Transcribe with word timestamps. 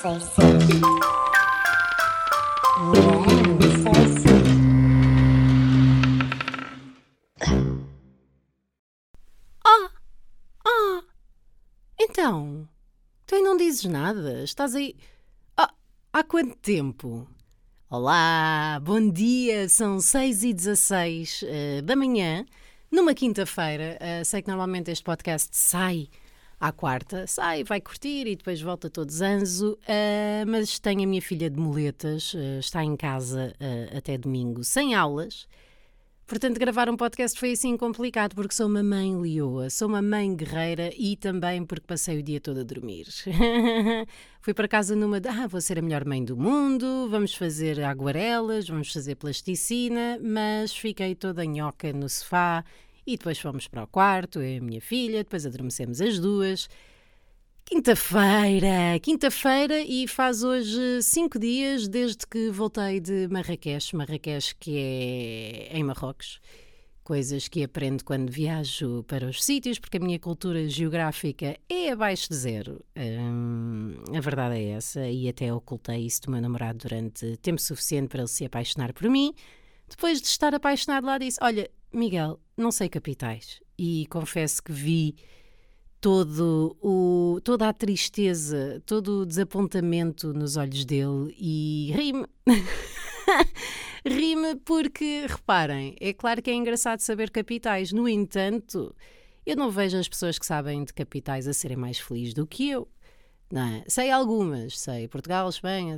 sei 0.00 0.20
se. 0.20 0.40
Não 2.78 3.60
sei 3.60 4.06
se. 4.18 4.28
Então, 12.00 12.68
tu 13.26 13.34
aí 13.34 13.42
não 13.42 13.56
dizes 13.56 13.84
nada? 13.86 14.44
Estás 14.44 14.76
aí. 14.76 14.94
Ah, 15.56 15.72
há 16.12 16.22
quanto 16.22 16.56
tempo? 16.56 17.28
Olá, 17.90 18.78
bom 18.82 19.10
dia, 19.10 19.68
são 19.68 19.98
6 20.00 20.44
e 20.44 20.52
16 20.52 21.42
uh, 21.42 21.82
da 21.82 21.96
manhã, 21.96 22.44
numa 22.90 23.14
quinta-feira. 23.14 23.98
Uh, 24.00 24.24
sei 24.24 24.42
que 24.42 24.48
normalmente 24.48 24.90
este 24.90 25.02
podcast 25.02 25.48
sai 25.56 26.08
à 26.60 26.72
quarta, 26.72 27.26
sai, 27.26 27.64
vai 27.64 27.80
curtir 27.80 28.26
e 28.26 28.36
depois 28.36 28.60
volta 28.60 28.90
todo 28.90 29.10
zanzo, 29.10 29.72
uh, 29.72 30.46
mas 30.46 30.78
tenho 30.78 31.02
a 31.02 31.06
minha 31.06 31.22
filha 31.22 31.48
de 31.48 31.58
muletas, 31.58 32.34
está 32.58 32.82
em 32.82 32.96
casa 32.96 33.54
até 33.96 34.18
domingo, 34.18 34.64
sem 34.64 34.94
aulas. 34.94 35.46
Portanto, 36.28 36.60
gravar 36.60 36.90
um 36.90 36.96
podcast 36.96 37.40
foi 37.40 37.52
assim 37.52 37.74
complicado, 37.74 38.34
porque 38.34 38.54
sou 38.54 38.66
uma 38.66 38.82
mãe 38.82 39.16
leoa, 39.16 39.70
sou 39.70 39.88
uma 39.88 40.02
mãe 40.02 40.36
guerreira 40.36 40.90
e 40.94 41.16
também 41.16 41.64
porque 41.64 41.86
passei 41.86 42.18
o 42.18 42.22
dia 42.22 42.38
todo 42.38 42.60
a 42.60 42.62
dormir. 42.62 43.06
Fui 44.42 44.52
para 44.52 44.68
casa 44.68 44.94
numa 44.94 45.22
de, 45.22 45.28
ah, 45.30 45.46
vou 45.46 45.58
ser 45.58 45.78
a 45.78 45.82
melhor 45.82 46.04
mãe 46.04 46.22
do 46.22 46.36
mundo, 46.36 47.08
vamos 47.08 47.34
fazer 47.34 47.82
aguarelas, 47.82 48.68
vamos 48.68 48.92
fazer 48.92 49.14
plasticina, 49.14 50.18
mas 50.22 50.76
fiquei 50.76 51.14
toda 51.14 51.46
nhoca 51.46 51.94
no 51.94 52.10
sofá 52.10 52.62
e 53.08 53.16
depois 53.16 53.38
fomos 53.38 53.66
para 53.66 53.84
o 53.84 53.86
quarto, 53.86 54.40
eu 54.40 54.56
e 54.56 54.58
a 54.58 54.60
minha 54.60 54.82
filha, 54.82 55.24
depois 55.24 55.46
adormecemos 55.46 55.98
as 55.98 56.18
duas. 56.18 56.68
Quinta-feira, 57.64 58.98
quinta-feira 59.02 59.80
e 59.80 60.06
faz 60.06 60.42
hoje 60.44 61.02
cinco 61.02 61.38
dias 61.38 61.88
desde 61.88 62.26
que 62.26 62.50
voltei 62.50 63.00
de 63.00 63.26
Marrakech, 63.28 63.96
Marrakech 63.96 64.54
que 64.56 64.76
é 64.76 65.78
em 65.78 65.82
Marrocos. 65.82 66.38
Coisas 67.02 67.48
que 67.48 67.64
aprendo 67.64 68.04
quando 68.04 68.30
viajo 68.30 69.02
para 69.04 69.26
os 69.26 69.42
sítios, 69.42 69.78
porque 69.78 69.96
a 69.96 70.00
minha 70.00 70.18
cultura 70.18 70.68
geográfica 70.68 71.56
é 71.66 71.90
abaixo 71.90 72.28
de 72.28 72.36
zero. 72.36 72.84
Hum, 72.94 73.94
a 74.14 74.20
verdade 74.20 74.56
é 74.56 74.68
essa, 74.72 75.08
e 75.08 75.26
até 75.30 75.50
ocultei 75.50 76.04
isso 76.04 76.20
do 76.22 76.30
meu 76.30 76.42
namorado 76.42 76.86
durante 76.86 77.38
tempo 77.38 77.60
suficiente 77.62 78.08
para 78.08 78.20
ele 78.20 78.28
se 78.28 78.44
apaixonar 78.44 78.92
por 78.92 79.08
mim. 79.08 79.32
Depois 79.88 80.20
de 80.20 80.28
estar 80.28 80.54
apaixonado 80.54 81.06
lá, 81.06 81.18
disse: 81.18 81.38
Olha, 81.42 81.70
Miguel, 81.92 82.40
não 82.56 82.70
sei 82.70 82.88
capitais. 82.88 83.60
E 83.78 84.06
confesso 84.10 84.62
que 84.62 84.72
vi 84.72 85.16
todo 86.00 86.76
o, 86.80 87.40
toda 87.42 87.68
a 87.68 87.72
tristeza, 87.72 88.82
todo 88.86 89.20
o 89.20 89.26
desapontamento 89.26 90.32
nos 90.32 90.56
olhos 90.56 90.84
dele 90.84 91.34
e 91.38 91.92
rime. 91.94 92.26
rime 94.06 94.56
porque, 94.64 95.26
reparem, 95.28 95.96
é 96.00 96.12
claro 96.12 96.42
que 96.42 96.50
é 96.50 96.54
engraçado 96.54 97.00
saber 97.00 97.30
capitais, 97.30 97.92
no 97.92 98.08
entanto, 98.08 98.94
eu 99.44 99.56
não 99.56 99.70
vejo 99.70 99.96
as 99.96 100.08
pessoas 100.08 100.38
que 100.38 100.46
sabem 100.46 100.84
de 100.84 100.92
capitais 100.92 101.48
a 101.48 101.52
serem 101.52 101.76
mais 101.76 101.98
felizes 101.98 102.34
do 102.34 102.46
que 102.46 102.70
eu. 102.70 102.88
Não 103.50 103.62
é? 103.62 103.84
Sei 103.88 104.10
algumas, 104.10 104.78
sei 104.78 105.08
Portugal, 105.08 105.48
Espanha, 105.48 105.96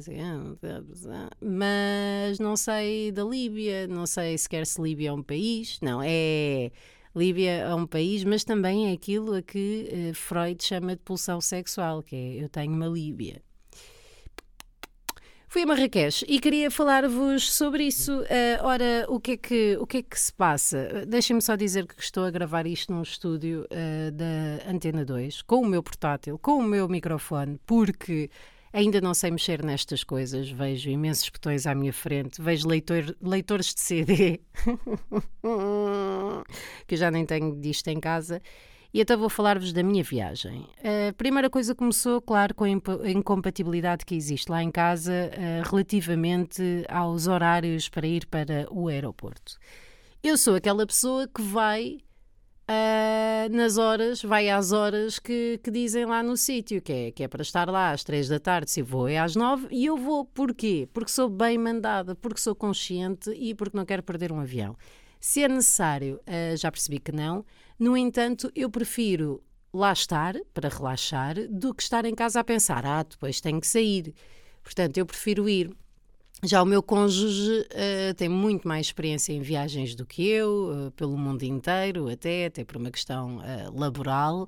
mas 1.41 2.39
não 2.39 2.57
sei 2.57 3.11
da 3.11 3.25
Líbia, 3.25 3.89
não 3.89 4.07
sei 4.07 4.39
sequer 4.39 4.65
se 4.67 4.81
Líbia 4.81 5.09
é 5.09 5.13
um 5.13 5.23
país, 5.23 5.81
não, 5.83 6.01
é 6.01 6.71
Líbia 7.15 7.51
é 7.51 7.75
um 7.75 7.87
país, 7.87 8.23
mas 8.23 8.45
também 8.45 8.91
é 8.91 8.93
aquilo 8.93 9.35
a 9.35 9.43
que 9.43 10.11
uh, 10.11 10.15
Freud 10.15 10.63
chama 10.63 10.95
de 10.95 11.03
pulsão 11.03 11.41
sexual, 11.41 12.03
que 12.05 12.15
é 12.15 12.45
eu 12.45 12.49
tenho 12.49 12.73
uma 12.73 12.87
Líbia. 12.87 13.43
Fui 15.53 15.63
a 15.63 15.67
Marrakech 15.67 16.25
e 16.29 16.39
queria 16.39 16.71
falar-vos 16.71 17.53
sobre 17.53 17.83
isso. 17.83 18.21
Uh, 18.21 18.63
ora, 18.63 19.05
o 19.09 19.19
que, 19.19 19.33
é 19.33 19.37
que, 19.37 19.77
o 19.81 19.85
que 19.85 19.97
é 19.97 20.03
que 20.03 20.17
se 20.17 20.33
passa? 20.33 21.05
Deixem-me 21.09 21.43
só 21.43 21.57
dizer 21.57 21.89
que 21.89 22.01
estou 22.01 22.25
a 22.25 22.31
gravar 22.31 22.69
isto 22.69 22.93
num 22.93 23.03
estúdio 23.03 23.65
uh, 23.65 24.13
da 24.13 24.71
Antena 24.71 25.05
2, 25.05 25.43
com 25.43 25.57
o 25.57 25.67
meu 25.67 25.83
portátil, 25.83 26.39
com 26.39 26.59
o 26.59 26.63
meu 26.63 26.89
microfone, 26.89 27.59
porque 27.67 28.31
Ainda 28.73 29.01
não 29.01 29.13
sei 29.13 29.33
mexer 29.33 29.65
nestas 29.65 30.05
coisas, 30.05 30.49
vejo 30.49 30.91
imensos 30.91 31.29
botões 31.29 31.67
à 31.67 31.75
minha 31.75 31.93
frente, 31.93 32.41
vejo 32.41 32.69
leitor, 32.69 33.17
leitores 33.21 33.75
de 33.75 33.81
CD, 33.81 34.41
que 36.87 36.95
eu 36.95 36.99
já 36.99 37.11
nem 37.11 37.27
tenho 37.27 37.57
disto 37.57 37.89
em 37.89 37.99
casa, 37.99 38.41
e 38.93 39.01
até 39.01 39.17
vou 39.17 39.29
falar-vos 39.29 39.73
da 39.73 39.83
minha 39.83 40.03
viagem. 40.03 40.67
A 41.09 41.13
primeira 41.13 41.49
coisa 41.49 41.75
começou, 41.75 42.21
claro, 42.21 42.55
com 42.55 42.65
a 42.65 42.71
incompatibilidade 43.11 44.05
que 44.05 44.15
existe 44.15 44.51
lá 44.51 44.63
em 44.63 44.71
casa 44.71 45.13
eh, 45.13 45.63
relativamente 45.65 46.63
aos 46.89 47.27
horários 47.27 47.89
para 47.89 48.07
ir 48.07 48.27
para 48.27 48.67
o 48.71 48.89
aeroporto. 48.89 49.59
Eu 50.23 50.37
sou 50.37 50.55
aquela 50.57 50.87
pessoa 50.87 51.27
que 51.29 51.41
vai 51.41 51.99
uh, 52.71 53.57
nas 53.57 53.79
horas, 53.79 54.23
vai 54.23 54.49
às 54.49 54.71
horas 54.73 55.19
que, 55.19 55.59
que 55.63 55.71
dizem 55.71 56.05
lá 56.05 56.23
no 56.23 56.37
sítio, 56.37 56.81
que 56.81 56.93
é, 56.93 57.11
que 57.11 57.23
é 57.25 57.29
para 57.29 57.43
estar 57.43 57.69
lá 57.69 57.91
às 57.91 58.05
três 58.05 58.29
da 58.29 58.39
tarde, 58.39 58.71
se 58.71 58.83
vou 58.83 59.09
é 59.09 59.19
às 59.19 59.35
nove, 59.35 59.67
e 59.71 59.87
eu 59.87 59.97
vou 59.97 60.25
porquê? 60.25 60.89
Porque 60.93 61.11
sou 61.11 61.29
bem 61.29 61.59
mandada, 61.59 62.15
porque 62.15 62.41
sou 62.41 62.55
consciente 62.55 63.31
e 63.31 63.55
porque 63.55 63.77
não 63.77 63.85
quero 63.85 64.03
perder 64.03 64.31
um 64.31 64.41
avião. 64.41 64.77
Se 65.19 65.43
é 65.43 65.49
necessário, 65.49 66.21
uh, 66.27 66.57
já 66.57 66.71
percebi 66.71 66.99
que 66.99 67.13
não, 67.13 67.45
no 67.81 67.97
entanto, 67.97 68.53
eu 68.55 68.69
prefiro 68.69 69.43
lá 69.73 69.91
estar 69.91 70.37
para 70.53 70.69
relaxar 70.69 71.35
do 71.49 71.73
que 71.75 71.83
estar 71.83 72.05
em 72.05 72.15
casa 72.15 72.41
a 72.41 72.45
pensar, 72.45 72.85
ah, 72.85 73.03
depois 73.03 73.41
tenho 73.41 73.59
que 73.59 73.67
sair. 73.67 74.15
Portanto, 74.63 74.99
eu 74.99 75.07
prefiro 75.07 75.49
ir. 75.49 75.71
Já 76.45 76.63
o 76.63 76.67
meu 76.67 76.83
cônjuge 76.83 77.61
uh, 77.61 78.15
tem 78.17 78.29
muito 78.29 78.69
mais 78.69 78.87
experiência 78.87 79.33
em 79.33 79.41
viagens 79.41 79.95
do 79.95 80.05
que 80.05 80.27
eu, 80.27 80.89
uh, 80.89 80.91
pelo 80.91 81.17
mundo 81.17 81.43
inteiro, 81.43 82.09
até, 82.09 82.47
até 82.47 82.65
por 82.65 82.77
uma 82.77 82.91
questão 82.91 83.39
uh, 83.39 83.79
laboral, 83.79 84.47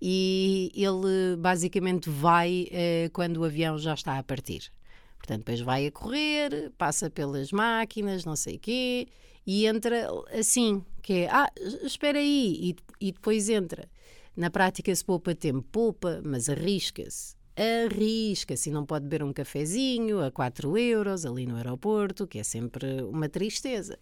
e 0.00 0.72
ele 0.74 1.36
basicamente 1.38 2.10
vai 2.10 2.66
quando 3.12 3.36
o 3.36 3.44
avião 3.44 3.78
já 3.78 3.94
está 3.94 4.18
a 4.18 4.22
partir. 4.22 4.72
Portanto, 5.16 5.38
depois 5.38 5.60
vai 5.60 5.86
a 5.86 5.92
correr, 5.92 6.72
passa 6.76 7.08
pelas 7.08 7.52
máquinas, 7.52 8.24
não 8.24 8.34
sei 8.34 8.56
o 8.56 8.58
quê, 8.58 9.06
e 9.46 9.66
entra 9.66 10.08
assim, 10.38 10.84
que 11.02 11.12
é, 11.12 11.30
ah, 11.30 11.50
espera 11.82 12.18
aí, 12.18 12.76
e, 13.00 13.06
e 13.08 13.12
depois 13.12 13.48
entra. 13.48 13.88
Na 14.36 14.50
prática 14.50 14.94
se 14.94 15.04
poupa 15.04 15.34
tempo, 15.34 15.62
poupa, 15.70 16.22
mas 16.24 16.48
arrisca-se 16.48 17.36
arrisca-se 17.56 18.70
e 18.70 18.72
não 18.72 18.86
pode 18.86 19.04
beber 19.04 19.22
um 19.22 19.32
cafezinho 19.32 20.24
a 20.24 20.30
4 20.30 20.76
euros 20.78 21.26
ali 21.26 21.46
no 21.46 21.56
aeroporto, 21.56 22.26
que 22.26 22.38
é 22.38 22.42
sempre 22.42 23.02
uma 23.02 23.28
tristeza. 23.28 23.98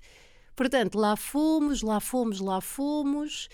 Portanto, 0.55 0.99
lá 0.99 1.17
fomos, 1.17 1.83
lá 1.83 2.01
fomos, 2.01 2.41
lá 2.41 2.61
fomos. 2.61 3.49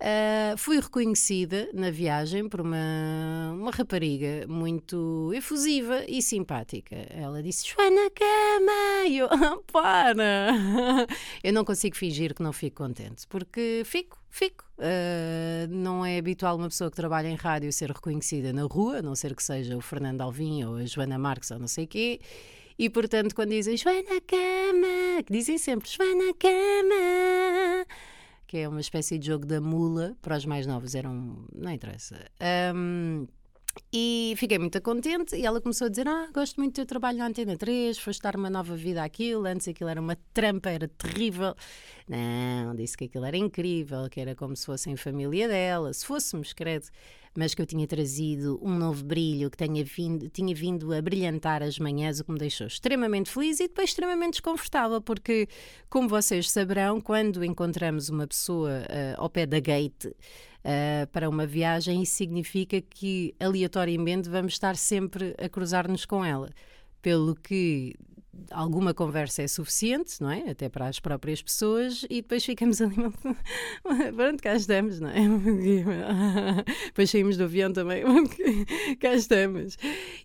Uh, 0.00 0.56
fui 0.56 0.80
reconhecida 0.80 1.68
na 1.74 1.90
viagem 1.90 2.48
por 2.48 2.62
uma, 2.62 3.52
uma 3.52 3.70
rapariga 3.70 4.46
muito 4.48 5.30
efusiva 5.34 6.04
e 6.08 6.22
simpática. 6.22 6.96
Ela 7.10 7.42
disse: 7.42 7.68
Joana 7.68 8.10
Cama! 8.10 9.06
E 9.06 9.18
eu, 9.18 9.26
ah, 9.26 9.58
para! 9.70 10.56
Eu 11.44 11.52
não 11.52 11.66
consigo 11.66 11.94
fingir 11.96 12.34
que 12.34 12.42
não 12.42 12.50
fico 12.50 12.82
contente, 12.82 13.26
porque 13.28 13.82
fico, 13.84 14.18
fico. 14.30 14.64
Uh, 14.78 15.68
não 15.68 16.02
é 16.02 16.16
habitual 16.16 16.56
uma 16.56 16.68
pessoa 16.70 16.90
que 16.90 16.96
trabalha 16.96 17.28
em 17.28 17.34
rádio 17.34 17.70
ser 17.70 17.90
reconhecida 17.90 18.54
na 18.54 18.62
rua, 18.62 19.00
a 19.00 19.02
não 19.02 19.14
ser 19.14 19.34
que 19.34 19.42
seja 19.42 19.76
o 19.76 19.82
Fernando 19.82 20.22
Alvim 20.22 20.64
ou 20.64 20.76
a 20.76 20.86
Joana 20.86 21.18
Marques 21.18 21.50
ou 21.50 21.58
não 21.58 21.68
sei 21.68 21.84
o 21.84 21.88
quê. 21.88 22.20
E 22.78 22.88
portanto, 22.88 23.34
quando 23.34 23.50
dizem 23.50 23.76
Joana 23.76 24.18
Cama, 24.26 25.22
que 25.26 25.30
dizem 25.30 25.58
sempre 25.58 25.90
Joana 25.90 26.32
Cama 26.38 27.84
que 28.50 28.58
é 28.58 28.68
uma 28.68 28.80
espécie 28.80 29.16
de 29.16 29.28
jogo 29.28 29.46
da 29.46 29.60
mula, 29.60 30.16
para 30.20 30.36
os 30.36 30.44
mais 30.44 30.66
novos 30.66 30.96
eram. 30.96 31.46
não 31.54 31.70
interessa. 31.70 32.16
Um, 32.74 33.28
e 33.92 34.34
fiquei 34.36 34.58
muito 34.58 34.82
contente 34.82 35.36
e 35.36 35.46
ela 35.46 35.60
começou 35.60 35.86
a 35.86 35.88
dizer: 35.88 36.08
Ah, 36.08 36.28
gosto 36.34 36.56
muito 36.56 36.72
do 36.72 36.74
teu 36.74 36.86
trabalho 36.86 37.18
na 37.18 37.28
Antena 37.28 37.56
3, 37.56 37.96
foste 37.96 38.20
dar 38.20 38.34
uma 38.34 38.50
nova 38.50 38.74
vida 38.74 39.04
àquilo. 39.04 39.46
Antes 39.46 39.68
aquilo 39.68 39.88
era 39.88 40.00
uma 40.00 40.16
trampa, 40.34 40.68
era 40.68 40.88
terrível. 40.88 41.54
Não, 42.08 42.74
disse 42.74 42.96
que 42.96 43.04
aquilo 43.04 43.24
era 43.24 43.36
incrível, 43.36 44.08
que 44.10 44.20
era 44.20 44.34
como 44.34 44.56
se 44.56 44.66
fossem 44.66 44.96
família 44.96 45.46
dela, 45.46 45.92
se 45.92 46.04
fôssemos, 46.04 46.52
credo 46.52 46.88
mas 47.36 47.54
que 47.54 47.62
eu 47.62 47.66
tinha 47.66 47.86
trazido 47.86 48.58
um 48.62 48.76
novo 48.76 49.04
brilho 49.04 49.50
que 49.50 49.56
tenha 49.56 49.84
vindo, 49.84 50.28
tinha 50.28 50.54
vindo 50.54 50.92
a 50.92 51.00
brilhantar 51.00 51.62
as 51.62 51.78
manhãs, 51.78 52.20
o 52.20 52.24
que 52.24 52.32
me 52.32 52.38
deixou 52.38 52.66
extremamente 52.66 53.30
feliz 53.30 53.60
e 53.60 53.68
depois 53.68 53.90
extremamente 53.90 54.32
desconfortável, 54.32 55.00
porque, 55.00 55.48
como 55.88 56.08
vocês 56.08 56.50
saberão, 56.50 57.00
quando 57.00 57.44
encontramos 57.44 58.08
uma 58.08 58.26
pessoa 58.26 58.80
uh, 58.80 59.20
ao 59.20 59.30
pé 59.30 59.46
da 59.46 59.60
gate 59.60 60.06
uh, 60.06 61.06
para 61.12 61.28
uma 61.28 61.46
viagem, 61.46 62.02
isso 62.02 62.14
significa 62.14 62.80
que 62.80 63.34
aleatoriamente 63.38 64.28
vamos 64.28 64.54
estar 64.54 64.76
sempre 64.76 65.34
a 65.38 65.48
cruzar-nos 65.48 66.04
com 66.04 66.24
ela. 66.24 66.50
Pelo 67.00 67.34
que 67.34 67.94
alguma 68.50 68.94
conversa 68.94 69.42
é 69.42 69.48
suficiente, 69.48 70.20
não 70.20 70.30
é? 70.30 70.50
Até 70.50 70.68
para 70.68 70.86
as 70.86 71.00
próprias 71.00 71.42
pessoas 71.42 72.04
e 72.08 72.22
depois 72.22 72.44
ficamos 72.44 72.80
ali. 72.80 72.94
Pronto, 74.16 74.42
cá 74.42 74.54
estamos, 74.54 75.00
não 75.00 75.08
é? 75.08 75.14
depois 76.86 77.10
saímos 77.10 77.36
do 77.36 77.44
avião 77.44 77.72
também. 77.72 78.02
cá 79.00 79.14
estamos. 79.14 79.76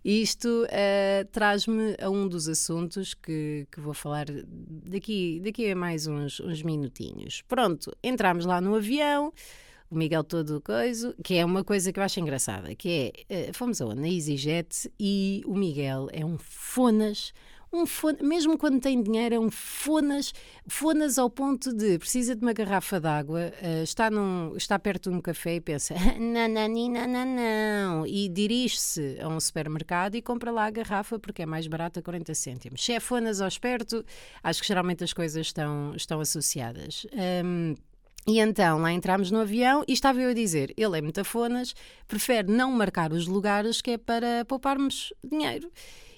Isto 0.03 0.65
uh, 0.65 1.25
traz-me 1.31 1.95
a 1.99 2.09
um 2.09 2.27
dos 2.27 2.47
assuntos 2.47 3.13
que, 3.13 3.67
que 3.71 3.79
vou 3.79 3.93
falar 3.93 4.25
daqui, 4.29 5.41
daqui 5.43 5.71
a 5.71 5.75
mais 5.75 6.07
uns, 6.07 6.39
uns 6.39 6.61
minutinhos. 6.61 7.41
Pronto, 7.47 7.91
entramos 8.03 8.45
lá 8.45 8.61
no 8.61 8.75
avião 8.75 9.33
o 9.89 9.95
Miguel 9.95 10.23
todo 10.23 10.59
coisa, 10.61 11.15
que 11.23 11.35
é 11.35 11.45
uma 11.45 11.63
coisa 11.63 11.93
que 11.93 11.99
eu 11.99 12.03
acho 12.03 12.19
engraçada, 12.19 12.73
que 12.75 13.13
é, 13.29 13.53
fomos 13.53 13.79
aonde? 13.79 14.01
Na 14.01 14.09
EasyJet 14.09 14.91
e 14.99 15.43
o 15.45 15.55
Miguel 15.55 16.07
é 16.11 16.25
um 16.25 16.37
fonas 16.39 17.31
um 17.75 17.85
fonas, 17.85 18.21
mesmo 18.21 18.57
quando 18.57 18.79
tem 18.79 19.01
dinheiro, 19.01 19.35
é 19.35 19.39
um 19.39 19.51
fonas, 19.51 20.33
fonas 20.67 21.17
ao 21.17 21.29
ponto 21.29 21.73
de 21.73 21.99
precisa 21.99 22.35
de 22.35 22.41
uma 22.41 22.53
garrafa 22.53 22.99
d'água, 22.99 23.51
uh, 23.61 23.83
está, 23.83 24.09
num, 24.09 24.55
está 24.55 24.79
perto 24.79 25.09
de 25.09 25.15
um 25.15 25.21
café 25.21 25.55
e 25.55 25.61
pensa, 25.61 25.93
não, 26.19 26.47
não, 26.47 26.67
não, 26.67 27.07
não, 27.07 27.25
não, 27.25 28.07
e 28.07 28.29
dirige-se 28.29 29.17
a 29.21 29.27
um 29.27 29.39
supermercado 29.39 30.15
e 30.15 30.21
compra 30.21 30.51
lá 30.51 30.65
a 30.65 30.71
garrafa 30.71 31.19
porque 31.19 31.43
é 31.43 31.45
mais 31.45 31.67
barata, 31.67 32.01
40 32.01 32.33
cêntimos. 32.33 32.83
Se 32.83 32.93
é 32.93 32.99
fonas 32.99 33.41
ao 33.41 33.47
esperto, 33.47 34.03
acho 34.43 34.61
que 34.61 34.67
geralmente 34.67 35.03
as 35.03 35.13
coisas 35.13 35.45
estão, 35.45 35.93
estão 35.95 36.19
associadas. 36.19 37.05
Um, 37.43 37.75
e 38.27 38.39
então 38.39 38.79
lá 38.79 38.91
entramos 38.91 39.29
no 39.29 39.39
avião 39.39 39.83
e 39.87 39.93
estava 39.93 40.19
eu 40.19 40.31
a 40.31 40.33
dizer: 40.33 40.73
ele 40.75 40.97
é 40.97 41.01
metafonas, 41.01 41.75
prefere 42.07 42.51
não 42.51 42.71
marcar 42.71 43.13
os 43.13 43.27
lugares 43.27 43.81
que 43.81 43.91
é 43.91 43.97
para 43.97 44.43
pouparmos 44.45 45.13
dinheiro. 45.23 45.71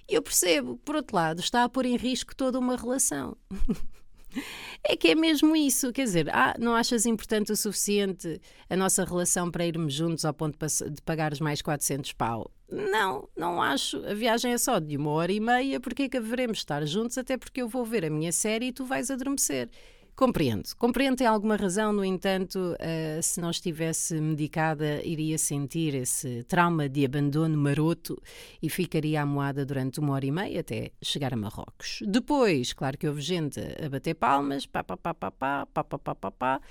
E 0.10 0.16
eu 0.16 0.22
percebo, 0.22 0.78
por 0.78 0.96
outro 0.96 1.16
lado, 1.16 1.40
está 1.40 1.64
a 1.64 1.70
pôr 1.70 1.86
em 1.86 1.98
risco 1.98 2.36
toda 2.36 2.58
uma 2.58 2.76
relação. 2.76 3.36
é 4.84 4.96
que 4.96 5.10
é 5.10 5.16
mesmo 5.16 5.56
isso. 5.56 5.92
Quer 5.92 6.04
dizer, 6.06 6.30
ah, 6.30 6.56
não 6.58 6.74
achas 6.76 7.06
importante 7.06 7.52
o 7.52 7.58
suficiente 7.58 8.40
a 8.70 8.76
nossa 8.76 9.04
relação 9.04 9.52
para 9.52 9.66
irmos 9.66 9.94
juntos 9.94 10.24
ao 10.24 10.34
ponto 10.34 10.58
de 10.90 11.02
pagares 11.02 11.40
mais 11.40 11.62
400 11.62 12.14
pau? 12.14 12.50
Não, 12.70 13.28
não 13.36 13.62
acho. 13.62 13.98
A 14.06 14.14
viagem 14.14 14.54
é 14.54 14.58
só 14.58 14.80
de 14.80 14.98
uma 14.98 15.12
hora 15.12 15.32
e 15.32 15.40
meia, 15.40 15.80
porque 15.80 16.04
é 16.04 16.10
que 16.10 16.18
haveremos 16.18 16.60
estar 16.60 16.86
juntos? 16.86 17.18
Até 17.18 17.38
porque 17.38 17.62
eu 17.62 17.68
vou 17.68 17.86
ver 17.86 18.06
a 18.06 18.10
minha 18.10 18.32
série 18.32 18.68
e 18.68 18.74
tu 18.74 18.86
vais 18.86 19.10
adormecer. 19.10 19.70
Compreendo. 20.18 20.68
Compreendo 20.80 21.18
tem 21.18 21.28
alguma 21.28 21.56
razão, 21.56 21.94
no 21.94 22.04
entanto, 22.04 22.58
uh, 22.58 23.22
se 23.22 23.40
não 23.40 23.52
estivesse 23.52 24.20
medicada, 24.20 25.00
iria 25.06 25.38
sentir 25.38 25.94
esse 25.94 26.44
trauma 26.46 26.90
de 26.90 27.06
abandono 27.06 27.56
maroto 27.56 28.20
e 28.60 28.68
ficaria 28.68 29.22
amoada 29.22 29.64
durante 29.64 30.00
uma 30.00 30.14
hora 30.14 30.26
e 30.26 30.32
meia 30.32 30.62
até 30.62 30.90
chegar 31.04 31.36
a 31.36 31.38
Marrocos. 31.38 32.00
Depois, 32.02 32.74
claro 32.74 32.98
que 32.98 33.08
houve 33.08 33.22
gente 33.22 33.60
a 33.60 33.88
bater 33.88 34.16
palmas, 34.16 34.66
pá, 34.66 34.84
pá, 34.84 34.98
pá, 34.98 35.14
pá, 35.14 35.30
pá, 35.30 35.68
pá, 35.68 35.84
pá, 35.84 36.00
pá, 36.00 36.16
pá, 36.16 36.32
pá. 36.32 36.62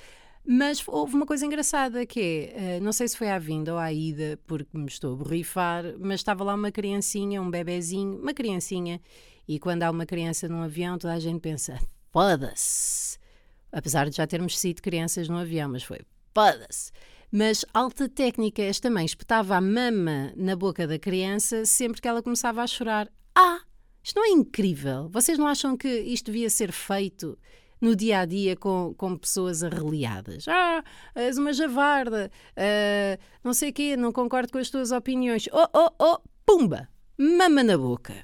Mas 0.44 0.82
houve 0.84 1.14
uma 1.14 1.24
coisa 1.24 1.46
engraçada 1.46 2.04
que 2.04 2.50
é, 2.52 2.78
uh, 2.78 2.82
não 2.82 2.92
sei 2.92 3.06
se 3.06 3.16
foi 3.16 3.30
à 3.30 3.38
vinda 3.38 3.72
ou 3.72 3.78
à 3.78 3.92
ida, 3.92 4.40
porque 4.44 4.76
me 4.76 4.88
estou 4.88 5.12
a 5.12 5.16
borrifar, 5.16 5.84
mas 6.00 6.18
estava 6.18 6.42
lá 6.42 6.52
uma 6.56 6.72
criancinha, 6.72 7.40
um 7.40 7.48
bebezinho, 7.48 8.18
uma 8.20 8.34
criancinha, 8.34 9.00
e 9.46 9.60
quando 9.60 9.84
há 9.84 9.90
uma 9.92 10.04
criança 10.04 10.48
num 10.48 10.62
avião, 10.62 10.98
toda 10.98 11.14
a 11.14 11.20
gente 11.20 11.38
pensa: 11.38 11.78
foda-se 12.12 13.24
apesar 13.72 14.08
de 14.08 14.16
já 14.16 14.26
termos 14.26 14.58
sido 14.58 14.80
crianças 14.80 15.28
no 15.28 15.36
avião, 15.36 15.70
mas 15.70 15.82
foi 15.82 16.00
foda-se. 16.34 16.90
Mas 17.30 17.64
alta 17.74 18.08
técnica, 18.08 18.62
esta 18.62 18.88
mãe 18.90 19.04
espetava 19.04 19.56
a 19.56 19.60
mama 19.60 20.32
na 20.36 20.54
boca 20.54 20.86
da 20.86 20.98
criança 20.98 21.66
sempre 21.66 22.00
que 22.00 22.08
ela 22.08 22.22
começava 22.22 22.62
a 22.62 22.66
chorar. 22.66 23.10
Ah, 23.34 23.60
isto 24.02 24.16
não 24.16 24.24
é 24.24 24.30
incrível? 24.30 25.08
Vocês 25.08 25.36
não 25.36 25.46
acham 25.46 25.76
que 25.76 25.88
isto 25.88 26.26
devia 26.26 26.48
ser 26.48 26.70
feito 26.70 27.36
no 27.80 27.96
dia 27.96 28.20
a 28.20 28.24
dia 28.24 28.54
com, 28.56 28.94
com 28.96 29.16
pessoas 29.16 29.64
arreliadas? 29.64 30.46
Ah, 30.46 30.84
és 31.14 31.36
uma 31.36 31.52
javarda, 31.52 32.30
uh, 32.52 33.22
não 33.42 33.52
sei 33.52 33.70
o 33.70 33.72
quê, 33.72 33.96
não 33.96 34.12
concordo 34.12 34.52
com 34.52 34.58
as 34.58 34.70
tuas 34.70 34.92
opiniões. 34.92 35.48
Oh, 35.52 35.68
oh, 35.74 35.90
oh, 35.98 36.18
pumba! 36.46 36.88
Mama 37.18 37.64
na 37.64 37.76
boca. 37.76 38.14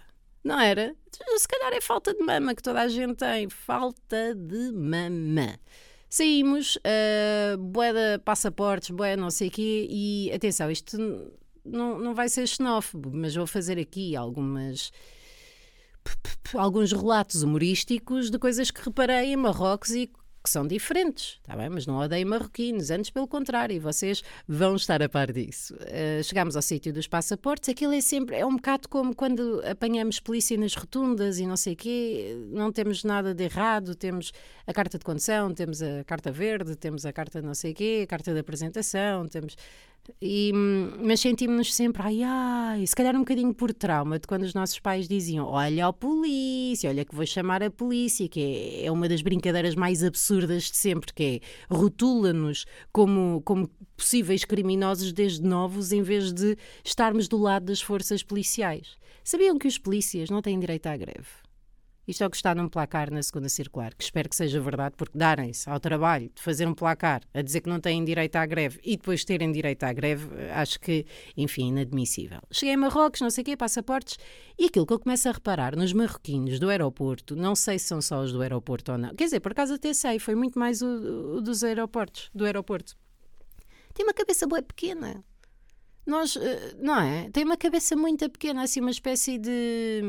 Não 0.44 0.58
era? 0.58 0.94
Se 1.36 1.46
calhar 1.46 1.72
é 1.72 1.80
falta 1.80 2.12
de 2.12 2.20
mama 2.24 2.54
que 2.54 2.62
toda 2.62 2.80
a 2.80 2.88
gente 2.88 3.16
tem. 3.16 3.48
Falta 3.48 4.34
de 4.34 4.72
mama. 4.72 5.58
Saímos, 6.08 6.76
uh, 6.76 7.56
boeda 7.58 8.20
passaportes, 8.24 8.90
boé 8.90 9.16
não 9.16 9.30
sei 9.30 9.48
o 9.48 9.50
quê, 9.50 9.86
e 9.88 10.30
atenção, 10.34 10.70
isto 10.70 10.98
não, 11.64 11.98
não 11.98 12.14
vai 12.14 12.28
ser 12.28 12.46
xenófobo, 12.46 13.10
mas 13.12 13.34
vou 13.34 13.46
fazer 13.46 13.78
aqui 13.78 14.14
algumas 14.14 14.92
alguns 16.54 16.92
relatos 16.92 17.42
humorísticos 17.42 18.30
de 18.30 18.38
coisas 18.38 18.70
que 18.70 18.84
reparei 18.84 19.32
em 19.32 19.36
Marrocos 19.36 19.92
e 19.92 20.10
que 20.42 20.50
são 20.50 20.66
diferentes, 20.66 21.38
tá 21.44 21.56
bem? 21.56 21.68
Mas 21.68 21.86
não 21.86 21.98
odeio 21.98 22.26
marroquinos, 22.26 22.90
antes 22.90 23.10
pelo 23.10 23.28
contrário, 23.28 23.80
vocês 23.80 24.22
vão 24.46 24.74
estar 24.74 25.02
a 25.02 25.08
par 25.08 25.32
disso. 25.32 25.74
Uh, 25.74 26.22
chegamos 26.24 26.56
ao 26.56 26.62
sítio 26.62 26.92
dos 26.92 27.06
passaportes, 27.06 27.68
aquilo 27.68 27.92
é 27.92 28.00
sempre, 28.00 28.36
é 28.36 28.44
um 28.44 28.56
bocado 28.56 28.88
como 28.88 29.14
quando 29.14 29.62
apanhamos 29.64 30.18
polícia 30.18 30.56
nas 30.56 30.74
rotundas 30.74 31.38
e 31.38 31.46
não 31.46 31.56
sei 31.56 31.74
o 31.74 31.76
quê, 31.76 32.36
não 32.50 32.72
temos 32.72 33.04
nada 33.04 33.34
de 33.34 33.44
errado, 33.44 33.94
temos 33.94 34.32
a 34.66 34.72
carta 34.72 34.98
de 34.98 35.04
condução, 35.04 35.54
temos 35.54 35.82
a 35.82 36.02
carta 36.04 36.32
verde, 36.32 36.74
temos 36.76 37.06
a 37.06 37.12
carta 37.12 37.40
não 37.40 37.54
sei 37.54 37.72
o 37.72 37.74
quê, 37.74 38.00
a 38.04 38.06
carta 38.06 38.32
de 38.32 38.40
apresentação, 38.40 39.28
temos 39.28 39.56
e, 40.20 40.52
mas 40.52 41.20
sentimos-nos 41.20 41.72
sempre, 41.74 42.02
ai, 42.02 42.22
ai, 42.22 42.86
se 42.86 42.94
calhar 42.94 43.14
um 43.14 43.20
bocadinho 43.20 43.54
por 43.54 43.72
trauma 43.72 44.18
de 44.18 44.26
quando 44.26 44.42
os 44.42 44.54
nossos 44.54 44.78
pais 44.80 45.06
diziam: 45.06 45.46
Olha 45.46 45.86
a 45.86 45.92
polícia, 45.92 46.90
olha 46.90 47.04
que 47.04 47.14
vou 47.14 47.26
chamar 47.26 47.62
a 47.62 47.70
polícia, 47.70 48.28
que 48.28 48.40
é, 48.40 48.86
é 48.86 48.90
uma 48.90 49.08
das 49.08 49.22
brincadeiras 49.22 49.74
mais 49.74 50.02
absurdas 50.02 50.64
de 50.64 50.76
sempre, 50.76 51.12
que 51.12 51.22
é 51.22 51.74
rotula-nos 51.74 52.64
como, 52.92 53.42
como 53.44 53.68
possíveis 53.96 54.44
criminosos 54.44 55.12
desde 55.12 55.42
novos, 55.42 55.92
em 55.92 56.02
vez 56.02 56.32
de 56.32 56.56
estarmos 56.84 57.28
do 57.28 57.36
lado 57.38 57.66
das 57.66 57.80
forças 57.80 58.22
policiais. 58.22 58.96
Sabiam 59.22 59.56
que 59.56 59.68
os 59.68 59.78
polícias 59.78 60.30
não 60.30 60.42
têm 60.42 60.58
direito 60.58 60.86
à 60.88 60.96
greve? 60.96 61.41
Isto 62.06 62.24
é 62.24 62.26
o 62.26 62.30
que 62.30 62.36
está 62.36 62.52
num 62.54 62.68
placar 62.68 63.12
na 63.12 63.22
segunda 63.22 63.48
circular, 63.48 63.94
que 63.94 64.02
espero 64.02 64.28
que 64.28 64.34
seja 64.34 64.60
verdade, 64.60 64.94
porque 64.96 65.16
darem-se 65.16 65.70
ao 65.70 65.78
trabalho 65.78 66.30
de 66.34 66.42
fazer 66.42 66.66
um 66.66 66.74
placar 66.74 67.22
a 67.32 67.42
dizer 67.42 67.60
que 67.60 67.68
não 67.68 67.78
têm 67.78 68.04
direito 68.04 68.34
à 68.36 68.44
greve 68.44 68.80
e 68.82 68.96
depois 68.96 69.24
terem 69.24 69.52
direito 69.52 69.84
à 69.84 69.92
greve, 69.92 70.28
acho 70.52 70.80
que, 70.80 71.06
enfim, 71.36 71.68
inadmissível. 71.68 72.40
Cheguei 72.50 72.74
a 72.74 72.78
Marrocos, 72.78 73.20
não 73.20 73.30
sei 73.30 73.42
o 73.42 73.44
quê, 73.44 73.56
passaportes, 73.56 74.18
e 74.58 74.66
aquilo 74.66 74.84
que 74.84 74.92
eu 74.92 74.98
começo 74.98 75.28
a 75.28 75.32
reparar 75.32 75.76
nos 75.76 75.92
marroquinos 75.92 76.58
do 76.58 76.68
aeroporto, 76.68 77.36
não 77.36 77.54
sei 77.54 77.78
se 77.78 77.86
são 77.86 78.02
só 78.02 78.20
os 78.20 78.32
do 78.32 78.42
aeroporto 78.42 78.92
ou 78.92 78.98
não, 78.98 79.14
quer 79.14 79.24
dizer, 79.24 79.40
por 79.40 79.52
acaso 79.52 79.74
até 79.74 79.94
sei, 79.94 80.18
foi 80.18 80.34
muito 80.34 80.58
mais 80.58 80.82
o, 80.82 81.36
o 81.36 81.40
dos 81.40 81.62
aeroportos, 81.62 82.30
do 82.34 82.44
aeroporto. 82.44 82.96
Tem 83.94 84.04
uma 84.04 84.14
cabeça 84.14 84.46
boa 84.46 84.62
pequena. 84.62 85.22
Nós, 86.04 86.36
eh, 86.36 86.74
não 86.80 87.00
é? 87.00 87.30
Tem 87.30 87.44
uma 87.44 87.56
cabeça 87.56 87.94
muito 87.94 88.28
pequena, 88.28 88.62
assim, 88.62 88.80
uma 88.80 88.90
espécie 88.90 89.38
de, 89.38 90.02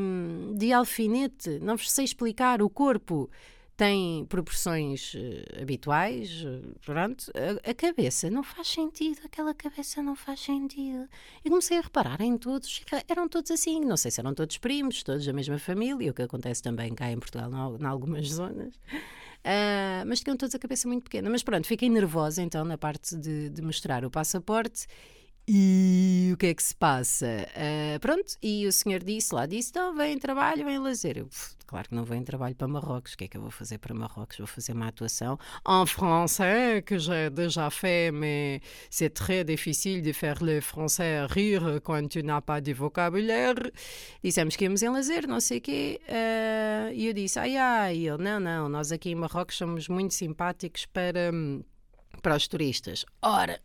de 0.56 0.72
alfinete. 0.72 1.58
Não 1.60 1.76
vos 1.76 1.90
sei 1.90 2.04
explicar. 2.04 2.60
O 2.62 2.68
corpo 2.68 3.30
tem 3.76 4.24
proporções 4.26 5.14
uh, 5.14 5.62
habituais, 5.62 6.44
uh, 6.44 6.76
pronto. 6.84 7.30
A, 7.34 7.70
a, 7.70 7.74
cabeça 7.74 8.30
não 8.30 8.42
faz 8.42 8.68
sentido, 8.68 9.20
aquela 9.24 9.52
cabeça 9.52 10.02
não 10.02 10.14
faz 10.14 10.40
sentido. 10.40 11.08
E 11.44 11.48
comecei 11.48 11.78
a 11.78 11.80
reparar 11.80 12.20
em 12.20 12.36
todos, 12.36 12.82
eram 13.08 13.28
todos 13.28 13.50
assim, 13.50 13.80
não 13.80 13.96
sei 13.96 14.10
se 14.10 14.20
eram 14.20 14.32
todos 14.32 14.58
primos, 14.58 15.02
todos 15.02 15.26
da 15.26 15.32
mesma 15.32 15.58
família, 15.58 16.10
o 16.10 16.14
que 16.14 16.22
acontece 16.22 16.62
também 16.62 16.94
cá 16.94 17.10
em 17.10 17.18
Portugal, 17.18 17.76
em 17.80 17.84
algumas 17.84 18.28
zonas. 18.28 18.74
Uh, 19.44 20.06
mas 20.06 20.20
tinham 20.20 20.36
todos 20.36 20.54
a 20.54 20.58
cabeça 20.58 20.86
muito 20.86 21.04
pequena. 21.04 21.28
Mas 21.28 21.42
pronto, 21.42 21.66
fiquei 21.66 21.90
nervosa 21.90 22.42
então 22.42 22.64
na 22.64 22.78
parte 22.78 23.16
de, 23.16 23.50
de 23.50 23.60
mostrar 23.60 24.04
o 24.04 24.10
passaporte 24.10 24.86
e 25.46 26.30
o 26.32 26.36
que 26.36 26.46
é 26.46 26.54
que 26.54 26.62
se 26.62 26.74
passa? 26.74 27.46
Uh, 27.54 28.00
pronto, 28.00 28.36
e 28.42 28.66
o 28.66 28.72
senhor 28.72 29.02
disse 29.02 29.34
lá, 29.34 29.44
disse, 29.46 29.72
não, 29.74 29.94
vem 29.94 30.18
trabalho, 30.18 30.64
vem 30.64 30.78
lazer. 30.78 31.18
Eu, 31.18 31.28
claro 31.66 31.88
que 31.88 31.94
não 31.94 32.04
vem 32.04 32.24
trabalho 32.24 32.54
para 32.54 32.66
Marrocos, 32.66 33.12
o 33.12 33.16
que 33.18 33.24
é 33.24 33.28
que 33.28 33.36
eu 33.36 33.42
vou 33.42 33.50
fazer 33.50 33.78
para 33.78 33.94
Marrocos? 33.94 34.38
Vou 34.38 34.46
fazer 34.46 34.72
uma 34.72 34.88
atuação 34.88 35.38
em 35.68 35.86
français, 35.86 36.82
que 36.82 36.98
j'ai 36.98 37.28
déjà 37.30 37.70
fait, 37.70 38.10
mais 38.10 38.60
c'est 38.90 39.10
très 39.10 39.44
difficile 39.44 40.00
de 40.00 40.12
faire 40.12 40.42
le 40.42 40.60
français 40.60 41.26
rire 41.26 41.80
quand 41.82 42.08
tu 42.08 42.22
n'as 42.22 42.40
pas 42.40 42.62
de 42.62 42.72
vocabulaire. 42.72 43.70
Dissemos 44.22 44.56
que 44.56 44.64
íamos 44.64 44.82
em 44.82 44.88
lazer, 44.88 45.26
não 45.28 45.40
sei 45.40 45.58
o 45.58 45.60
quê, 45.60 46.00
uh, 46.08 46.92
e 46.94 47.06
eu 47.06 47.12
disse, 47.12 47.38
ai, 47.38 47.56
ai, 47.56 47.96
ele, 47.96 48.22
não, 48.22 48.40
não, 48.40 48.68
nós 48.68 48.90
aqui 48.90 49.10
em 49.10 49.14
Marrocos 49.14 49.56
somos 49.56 49.88
muito 49.88 50.14
simpáticos 50.14 50.86
para, 50.86 51.30
para 52.22 52.36
os 52.36 52.48
turistas. 52.48 53.04
Ora, 53.20 53.60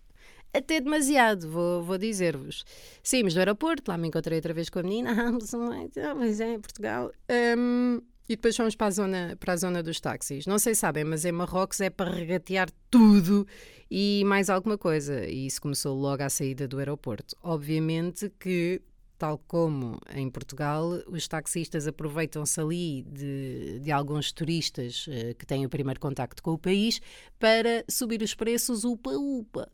até 0.53 0.79
demasiado, 0.79 1.50
vou, 1.50 1.84
vou 1.84 1.98
dizer-vos. 1.98 2.63
Saímos 3.03 3.34
do 3.34 3.39
aeroporto, 3.39 3.91
lá 3.91 3.98
me 3.98 4.08
encontrei 4.08 4.38
outra 4.38 4.53
vez 4.53 4.70
com 4.70 4.79
a 4.79 4.84
menina, 4.84 5.12
ah, 5.29 6.15
pois 6.15 6.39
é, 6.39 6.58
Portugal. 6.58 7.12
Um, 7.58 8.01
e 8.29 8.36
depois 8.36 8.56
fomos 8.56 8.75
para 8.75 8.88
a, 8.88 8.91
zona, 8.91 9.38
para 9.39 9.53
a 9.53 9.58
zona 9.58 9.82
dos 9.82 10.00
táxis. 10.00 10.46
Não 10.46 10.60
sei 10.60 10.75
se 10.75 10.82
sabem, 10.82 11.03
mas 11.03 11.25
em 11.25 11.32
Marrocos 11.32 11.82
é 11.82 11.89
para 11.89 12.12
regatear 12.12 12.70
tudo 12.89 13.48
e 13.89 14.24
mais 14.25 14.51
alguma 14.51 14.77
coisa. 14.77 15.25
E 15.25 15.48
isso 15.48 15.60
começou 15.60 15.96
logo 16.00 16.22
à 16.22 16.29
saída 16.29 16.68
do 16.68 16.77
aeroporto. 16.77 17.36
Obviamente 17.41 18.32
que 18.39 18.84
tal 19.18 19.38
como 19.48 20.00
em 20.15 20.29
Portugal, 20.29 20.91
os 21.08 21.27
taxistas 21.27 21.88
aproveitam-se 21.88 22.60
ali 22.62 23.01
de, 23.03 23.79
de, 23.79 23.91
alguns 23.91 24.32
turistas 24.32 25.08
uh, 25.08 25.36
que 25.38 25.46
têm 25.46 25.65
o 25.65 25.70
primeiro 25.70 26.00
contacto 26.00 26.41
com 26.41 26.53
o 26.53 26.58
país 26.58 27.01
para 27.38 27.84
subir 27.89 28.22
os 28.22 28.34
preços 28.34 28.86
upa-upa. 28.86 29.70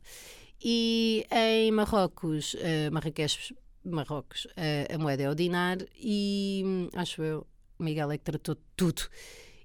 E 0.62 1.26
em 1.30 1.70
Marrocos, 1.70 2.54
uh, 2.54 2.92
Marrakech, 2.92 3.54
Marrocos, 3.84 4.46
uh, 4.46 4.94
a 4.94 4.98
moeda 4.98 5.24
é 5.24 5.30
o 5.30 5.34
dinar 5.34 5.78
e 5.96 6.62
hum, 6.64 6.88
acho 6.94 7.22
eu, 7.22 7.46
Miguel 7.78 8.10
é 8.10 8.18
que 8.18 8.24
tratou 8.24 8.56
tudo. 8.76 9.02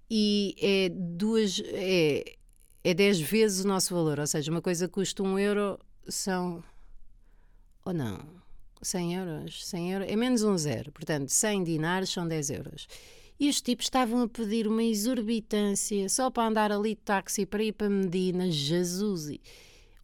E 0.09 0.55
é 0.59 0.89
duas. 0.89 1.61
É, 1.65 2.35
é 2.83 2.93
10 2.93 3.21
vezes 3.21 3.63
o 3.63 3.67
nosso 3.67 3.93
valor, 3.93 4.19
ou 4.19 4.27
seja, 4.27 4.51
uma 4.51 4.61
coisa 4.61 4.87
custa 4.87 5.23
um 5.23 5.39
euro 5.39 5.79
são. 6.07 6.63
Ou 7.85 7.93
não? 7.93 8.19
100 8.81 9.15
euros? 9.15 9.67
100 9.67 9.93
euros? 9.93 10.07
É 10.09 10.15
menos 10.15 10.43
um 10.43 10.57
zero. 10.57 10.91
Portanto, 10.91 11.29
100 11.29 11.63
dinares 11.63 12.09
são 12.09 12.27
10 12.27 12.49
euros. 12.49 12.87
E 13.39 13.49
os 13.49 13.61
tipos 13.61 13.85
estavam 13.85 14.21
a 14.21 14.27
pedir 14.27 14.67
uma 14.67 14.83
exorbitância 14.83 16.07
só 16.09 16.29
para 16.29 16.47
andar 16.47 16.71
ali 16.71 16.89
de 16.89 17.01
táxi 17.01 17.45
para 17.45 17.63
ir 17.63 17.71
para 17.71 17.89
Medina, 17.89 18.51
Jesus. 18.51 19.31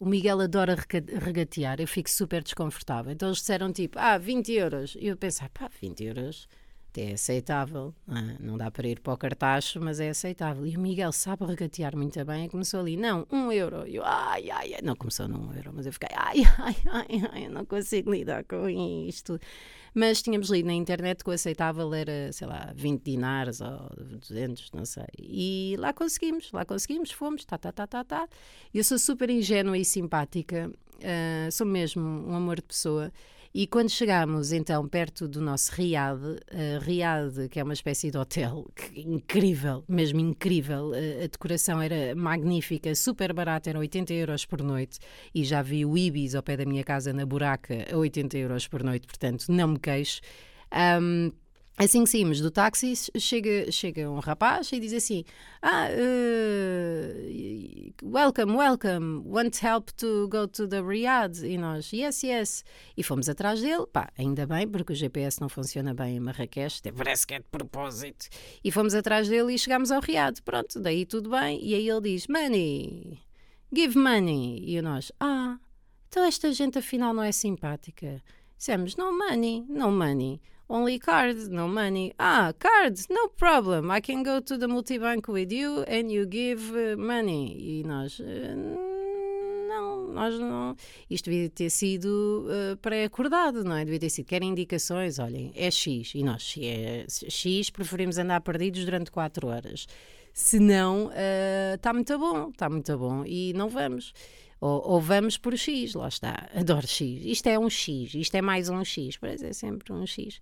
O 0.00 0.06
Miguel 0.06 0.40
adora 0.40 0.76
regatear, 1.20 1.80
eu 1.80 1.88
fico 1.88 2.08
super 2.08 2.42
desconfortável. 2.42 3.12
Então 3.12 3.28
eles 3.28 3.38
disseram 3.38 3.72
tipo, 3.72 3.98
ah, 3.98 4.16
20 4.16 4.52
euros. 4.52 4.96
E 5.00 5.08
eu 5.08 5.16
pensei, 5.16 5.48
pá, 5.48 5.68
20 5.80 6.04
euros 6.04 6.48
é 6.98 7.12
aceitável. 7.12 7.94
É? 8.08 8.36
não 8.40 8.58
dá 8.58 8.70
para 8.70 8.88
ir 8.88 9.00
para 9.00 9.12
o 9.12 9.16
cartacho, 9.16 9.80
mas 9.80 10.00
é 10.00 10.10
aceitável. 10.10 10.66
E 10.66 10.76
o 10.76 10.80
Miguel 10.80 11.12
sabe 11.12 11.44
regatear 11.44 11.96
muito 11.96 12.22
bem 12.24 12.46
e 12.46 12.48
começou 12.48 12.80
ali, 12.80 12.96
não, 12.96 13.26
um 13.30 13.52
euro. 13.52 13.86
E 13.86 13.96
eu, 13.96 14.04
ai, 14.04 14.50
ai, 14.50 14.74
ai, 14.74 14.80
não 14.82 14.96
começou 14.96 15.28
num 15.28 15.52
euro, 15.54 15.72
mas 15.74 15.86
eu 15.86 15.92
fiquei, 15.92 16.10
ai, 16.14 16.42
ai, 16.58 16.76
ai, 16.86 17.06
ai, 17.32 17.46
eu 17.46 17.50
não 17.50 17.64
consigo 17.64 18.10
lidar 18.10 18.44
com 18.44 18.68
isto. 18.68 19.38
Mas 19.98 20.22
tínhamos 20.22 20.48
lido 20.48 20.66
na 20.66 20.74
internet 20.74 21.24
que 21.24 21.30
o 21.30 21.32
aceitável 21.32 21.92
era, 21.92 22.32
sei 22.32 22.46
lá, 22.46 22.72
20 22.72 23.02
dinares 23.02 23.60
ou 23.60 23.90
200, 24.20 24.70
não 24.70 24.84
sei. 24.84 25.08
E 25.18 25.74
lá 25.76 25.92
conseguimos, 25.92 26.52
lá 26.52 26.64
conseguimos, 26.64 27.10
fomos, 27.10 27.44
tá, 27.44 27.58
tá, 27.58 27.72
tá, 27.72 27.84
tá, 27.84 28.04
tá. 28.04 28.28
Eu 28.72 28.84
sou 28.84 28.96
super 28.96 29.28
ingênua 29.28 29.76
e 29.76 29.84
simpática, 29.84 30.70
uh, 30.70 31.50
sou 31.50 31.66
mesmo 31.66 32.00
um 32.00 32.32
amor 32.32 32.56
de 32.56 32.62
pessoa. 32.62 33.12
E 33.60 33.66
quando 33.66 33.90
chegámos 33.90 34.52
então 34.52 34.88
perto 34.88 35.26
do 35.26 35.40
nosso 35.40 35.72
Riad, 35.74 36.22
uh, 36.22 36.38
Riad, 36.80 37.48
que 37.50 37.58
é 37.58 37.64
uma 37.64 37.72
espécie 37.72 38.08
de 38.08 38.16
hotel, 38.16 38.64
que, 38.72 39.00
incrível, 39.00 39.82
mesmo 39.88 40.20
incrível, 40.20 40.90
uh, 40.90 41.24
a 41.24 41.26
decoração 41.26 41.82
era 41.82 42.14
magnífica, 42.14 42.94
super 42.94 43.32
barata, 43.32 43.68
era 43.68 43.76
80 43.80 44.14
euros 44.14 44.46
por 44.46 44.62
noite, 44.62 45.00
e 45.34 45.42
já 45.42 45.60
vi 45.60 45.84
o 45.84 45.98
Ibis 45.98 46.36
ao 46.36 46.42
pé 46.44 46.56
da 46.56 46.64
minha 46.64 46.84
casa 46.84 47.12
na 47.12 47.26
Buraca 47.26 47.84
a 47.92 47.96
80 47.96 48.38
euros 48.38 48.68
por 48.68 48.84
noite, 48.84 49.08
portanto 49.08 49.46
não 49.48 49.66
me 49.66 49.78
queixo. 49.80 50.20
Um, 51.02 51.32
Assim 51.78 52.02
que 52.02 52.10
saímos 52.10 52.40
do 52.40 52.50
táxi, 52.50 52.92
chega, 53.20 53.70
chega 53.70 54.10
um 54.10 54.18
rapaz 54.18 54.72
e 54.72 54.80
diz 54.80 54.92
assim: 54.92 55.24
Ah, 55.62 55.86
uh, 55.88 57.14
welcome, 58.02 58.56
welcome, 58.56 59.22
want 59.24 59.62
help 59.62 59.90
to 59.92 60.26
go 60.28 60.48
to 60.48 60.66
the 60.66 60.80
Riyadh? 60.80 61.44
E 61.44 61.56
nós, 61.56 61.92
yes, 61.92 62.24
yes. 62.24 62.64
E 62.96 63.04
fomos 63.04 63.28
atrás 63.28 63.60
dele, 63.60 63.86
pá, 63.86 64.10
ainda 64.18 64.44
bem, 64.44 64.66
porque 64.66 64.92
o 64.92 64.96
GPS 64.96 65.40
não 65.40 65.48
funciona 65.48 65.94
bem 65.94 66.16
em 66.16 66.20
Marrakech, 66.20 66.82
parece 66.96 67.24
que 67.24 67.34
é 67.34 67.38
de 67.38 67.46
propósito. 67.48 68.26
E 68.64 68.72
fomos 68.72 68.92
atrás 68.92 69.28
dele 69.28 69.54
e 69.54 69.58
chegámos 69.58 69.92
ao 69.92 70.00
Riyadh, 70.00 70.40
pronto, 70.44 70.80
daí 70.80 71.06
tudo 71.06 71.30
bem. 71.30 71.64
E 71.64 71.76
aí 71.76 71.88
ele 71.88 72.00
diz: 72.00 72.26
Money, 72.26 73.20
give 73.72 73.96
money. 73.96 74.64
E 74.66 74.82
nós, 74.82 75.12
ah, 75.20 75.60
então 76.08 76.24
esta 76.24 76.52
gente 76.52 76.76
afinal 76.76 77.14
não 77.14 77.22
é 77.22 77.30
simpática. 77.30 78.20
Dissemos: 78.56 78.96
No 78.96 79.16
money, 79.16 79.64
no 79.68 79.92
money. 79.92 80.40
Only 80.70 80.98
card, 80.98 81.48
no 81.50 81.66
money. 81.66 82.12
Ah, 82.18 82.52
card, 82.58 83.00
no 83.08 83.30
problem. 83.30 83.90
I 83.90 84.02
can 84.02 84.22
go 84.22 84.38
to 84.38 84.58
the 84.58 84.66
multibank 84.66 85.26
with 85.26 85.50
you 85.50 85.82
and 85.88 86.12
you 86.12 86.26
give 86.26 86.60
uh, 86.72 86.94
money. 86.94 87.56
E 87.58 87.82
nós. 87.84 88.20
Uh, 88.20 88.26
não, 89.66 90.08
nós 90.08 90.38
não. 90.38 90.76
Isto 91.08 91.30
devia 91.30 91.48
ter 91.48 91.70
sido 91.70 92.46
uh, 92.48 92.76
pré-acordado, 92.82 93.64
não 93.64 93.76
é? 93.76 93.84
Devia 93.84 94.00
ter 94.00 94.10
sido. 94.10 94.26
Querem 94.26 94.50
indicações? 94.50 95.18
Olhem, 95.18 95.52
é 95.56 95.70
X. 95.70 96.12
E 96.14 96.22
nós, 96.22 96.42
se 96.42 96.66
é 96.66 97.06
X, 97.08 97.70
preferimos 97.70 98.18
andar 98.18 98.42
perdidos 98.42 98.84
durante 98.84 99.10
4 99.10 99.46
horas. 99.46 99.86
Se 100.34 100.60
não, 100.60 101.10
está 101.74 101.92
uh, 101.92 101.94
muito 101.94 102.18
bom, 102.18 102.50
está 102.50 102.68
muito 102.68 102.98
bom 102.98 103.24
e 103.24 103.54
não 103.54 103.70
vamos. 103.70 104.12
Ou, 104.60 104.82
ou, 104.84 105.00
vamos 105.00 105.38
por 105.38 105.56
X, 105.56 105.94
lá 105.94 106.08
está, 106.08 106.48
adoro 106.54 106.86
X. 106.86 107.24
Isto 107.24 107.48
é 107.48 107.58
um 107.58 107.70
X, 107.70 108.14
isto 108.14 108.34
é 108.34 108.42
mais 108.42 108.68
um 108.68 108.84
X, 108.84 109.16
parece 109.16 109.46
é 109.46 109.52
sempre 109.52 109.92
um 109.92 110.04
X. 110.04 110.40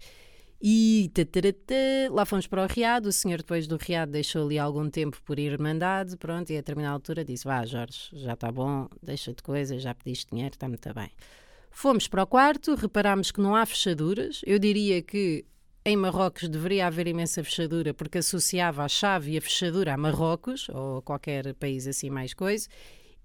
E 0.60 1.10
tatarata, 1.12 1.74
lá 2.10 2.24
fomos 2.24 2.46
para 2.46 2.62
o 2.62 2.66
Riado. 2.66 3.10
O 3.10 3.12
senhor, 3.12 3.38
depois 3.38 3.66
do 3.66 3.76
Riado, 3.76 4.12
deixou 4.12 4.46
ali 4.46 4.58
algum 4.58 4.88
tempo 4.88 5.20
por 5.22 5.38
ir 5.38 5.58
mandado. 5.58 6.16
Pronto, 6.16 6.50
e 6.50 6.54
a 6.54 6.60
determinada 6.60 6.94
altura 6.94 7.24
disse: 7.24 7.44
Vá, 7.44 7.64
Jorge, 7.66 8.08
já 8.12 8.32
está 8.32 8.50
bom, 8.50 8.88
deixa 9.02 9.34
de 9.34 9.42
coisas, 9.42 9.82
já 9.82 9.94
pediste 9.94 10.30
dinheiro, 10.30 10.54
está 10.54 10.66
muito 10.66 10.94
bem. 10.94 11.10
Fomos 11.70 12.08
para 12.08 12.22
o 12.22 12.26
quarto, 12.26 12.74
reparámos 12.74 13.30
que 13.30 13.40
não 13.40 13.54
há 13.54 13.66
fechaduras. 13.66 14.40
Eu 14.46 14.58
diria 14.58 15.02
que 15.02 15.44
em 15.84 15.94
Marrocos 15.94 16.48
deveria 16.48 16.86
haver 16.86 17.06
imensa 17.06 17.44
fechadura, 17.44 17.92
porque 17.92 18.18
associava 18.18 18.82
a 18.82 18.88
chave 18.88 19.32
e 19.32 19.38
a 19.38 19.42
fechadura 19.42 19.92
a 19.92 19.96
Marrocos, 19.96 20.70
ou 20.70 20.98
a 20.98 21.02
qualquer 21.02 21.54
país 21.54 21.86
assim 21.86 22.08
mais 22.08 22.32
coisa. 22.32 22.66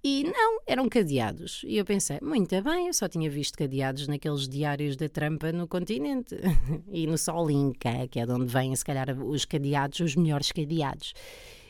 E 0.03 0.23
não, 0.23 0.59
eram 0.65 0.89
cadeados. 0.89 1.61
E 1.63 1.77
eu 1.77 1.85
pensei, 1.85 2.17
muito 2.21 2.59
bem, 2.63 2.87
eu 2.87 2.93
só 2.93 3.07
tinha 3.07 3.29
visto 3.29 3.55
cadeados 3.55 4.07
naqueles 4.07 4.47
diários 4.47 4.95
da 4.95 5.07
trampa 5.07 5.51
no 5.51 5.67
continente. 5.67 6.35
e 6.91 7.05
no 7.05 7.17
Solinca, 7.17 8.07
que 8.09 8.19
é 8.19 8.25
de 8.25 8.31
onde 8.31 8.51
vêm, 8.51 8.75
se 8.75 8.83
calhar, 8.83 9.15
os 9.23 9.45
cadeados, 9.45 9.99
os 9.99 10.15
melhores 10.15 10.51
cadeados. 10.51 11.13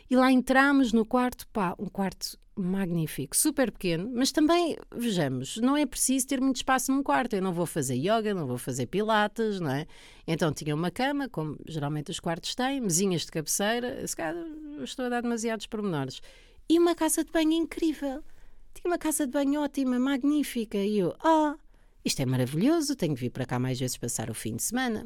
E 0.09 0.15
lá 0.15 0.31
entramos 0.31 0.93
no 0.93 1.05
quarto, 1.05 1.45
pá, 1.49 1.75
um 1.77 1.87
quarto 1.87 2.39
magnífico, 2.55 3.35
super 3.35 3.71
pequeno, 3.71 4.11
mas 4.13 4.31
também, 4.31 4.77
vejamos, 4.95 5.57
não 5.57 5.75
é 5.75 5.85
preciso 5.85 6.27
ter 6.27 6.39
muito 6.39 6.57
espaço 6.57 6.91
num 6.91 7.03
quarto. 7.03 7.33
Eu 7.33 7.41
não 7.41 7.53
vou 7.53 7.65
fazer 7.65 7.95
yoga, 7.95 8.33
não 8.33 8.47
vou 8.47 8.57
fazer 8.57 8.85
pilates, 8.85 9.59
não 9.59 9.71
é? 9.71 9.85
Então 10.25 10.53
tinha 10.53 10.73
uma 10.73 10.91
cama, 10.91 11.27
como 11.27 11.57
geralmente 11.67 12.11
os 12.11 12.19
quartos 12.19 12.55
têm, 12.55 12.79
mesinhas 12.79 13.25
de 13.25 13.31
cabeceira, 13.31 14.05
se 14.07 14.15
calhar 14.15 14.35
estou 14.81 15.05
a 15.05 15.09
dar 15.09 15.21
demasiados 15.21 15.65
pormenores 15.65 16.21
e 16.71 16.79
uma 16.79 16.95
casa 16.95 17.21
de 17.25 17.31
banho 17.31 17.51
incrível. 17.51 18.23
Tinha 18.73 18.89
uma 18.89 18.97
casa 18.97 19.25
de 19.25 19.33
banho 19.33 19.61
ótima, 19.61 19.99
magnífica. 19.99 20.77
E 20.77 20.99
eu, 20.99 21.13
ah, 21.19 21.53
oh, 21.53 21.59
isto 22.05 22.21
é 22.21 22.25
maravilhoso, 22.25 22.95
tenho 22.95 23.13
de 23.13 23.19
vir 23.19 23.29
para 23.29 23.45
cá 23.45 23.59
mais 23.59 23.77
vezes 23.77 23.97
passar 23.97 24.29
o 24.29 24.33
fim 24.33 24.55
de 24.55 24.63
semana. 24.63 25.05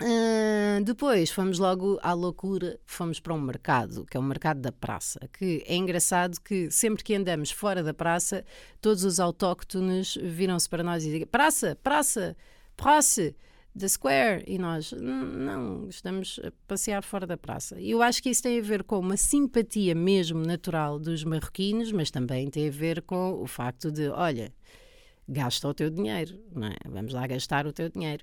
Uh, 0.00 0.84
depois 0.84 1.32
fomos 1.32 1.58
logo 1.58 1.98
à 2.00 2.12
loucura, 2.12 2.78
fomos 2.84 3.18
para 3.18 3.34
um 3.34 3.40
mercado, 3.40 4.06
que 4.06 4.16
é 4.16 4.20
o 4.20 4.22
mercado 4.22 4.60
da 4.60 4.70
praça, 4.70 5.18
que 5.32 5.64
é 5.66 5.74
engraçado 5.74 6.40
que 6.40 6.70
sempre 6.70 7.02
que 7.02 7.14
andamos 7.14 7.50
fora 7.50 7.82
da 7.82 7.92
praça, 7.92 8.44
todos 8.80 9.02
os 9.02 9.18
autóctones 9.18 10.16
viram-se 10.22 10.68
para 10.68 10.84
nós 10.84 11.02
e 11.02 11.06
dizem: 11.06 11.26
Praça, 11.26 11.76
praça, 11.82 12.36
praça 12.76 13.34
da 13.74 13.88
Square 13.88 14.44
e 14.46 14.56
nós 14.56 14.92
não 14.92 15.88
estamos 15.88 16.38
a 16.44 16.52
passear 16.68 17.02
fora 17.02 17.26
da 17.26 17.36
praça. 17.36 17.80
Eu 17.80 18.02
acho 18.02 18.22
que 18.22 18.30
isso 18.30 18.42
tem 18.42 18.58
a 18.58 18.62
ver 18.62 18.84
com 18.84 18.98
uma 18.98 19.16
simpatia 19.16 19.94
mesmo 19.94 20.40
natural 20.40 20.98
dos 20.98 21.24
marroquinos, 21.24 21.90
mas 21.90 22.10
também 22.10 22.48
tem 22.48 22.68
a 22.68 22.70
ver 22.70 23.02
com 23.02 23.42
o 23.42 23.46
facto 23.46 23.90
de, 23.90 24.08
olha, 24.08 24.52
gasta 25.28 25.66
o 25.66 25.74
teu 25.74 25.90
dinheiro, 25.90 26.38
é? 26.62 26.88
vamos 26.88 27.12
lá 27.12 27.26
gastar 27.26 27.66
o 27.66 27.72
teu 27.72 27.88
dinheiro. 27.88 28.22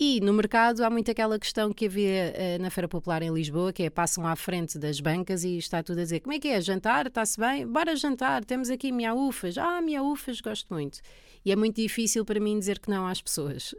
E 0.00 0.20
no 0.20 0.32
mercado 0.32 0.84
há 0.84 0.90
muito 0.90 1.10
aquela 1.10 1.38
questão 1.40 1.72
que 1.72 1.86
havia 1.86 2.32
uh, 2.32 2.62
na 2.62 2.70
Feira 2.70 2.86
Popular 2.86 3.20
em 3.20 3.32
Lisboa, 3.32 3.72
que 3.72 3.82
é 3.82 3.90
passam 3.90 4.24
à 4.26 4.36
frente 4.36 4.78
das 4.78 5.00
bancas 5.00 5.42
e 5.42 5.58
está 5.58 5.82
tudo 5.82 5.98
a 5.98 6.02
dizer 6.04 6.20
como 6.20 6.32
é 6.32 6.38
que 6.38 6.46
é, 6.46 6.60
jantar, 6.60 7.08
está-se 7.08 7.38
bem? 7.38 7.66
Bora 7.66 7.96
jantar, 7.96 8.44
temos 8.44 8.70
aqui 8.70 8.92
miaúfas. 8.92 9.58
Ah, 9.58 9.80
miaúfas, 9.80 10.40
gosto 10.40 10.72
muito. 10.72 11.00
E 11.44 11.50
é 11.50 11.56
muito 11.56 11.76
difícil 11.76 12.24
para 12.24 12.38
mim 12.38 12.56
dizer 12.58 12.78
que 12.78 12.88
não 12.88 13.08
às 13.08 13.20
pessoas. 13.20 13.74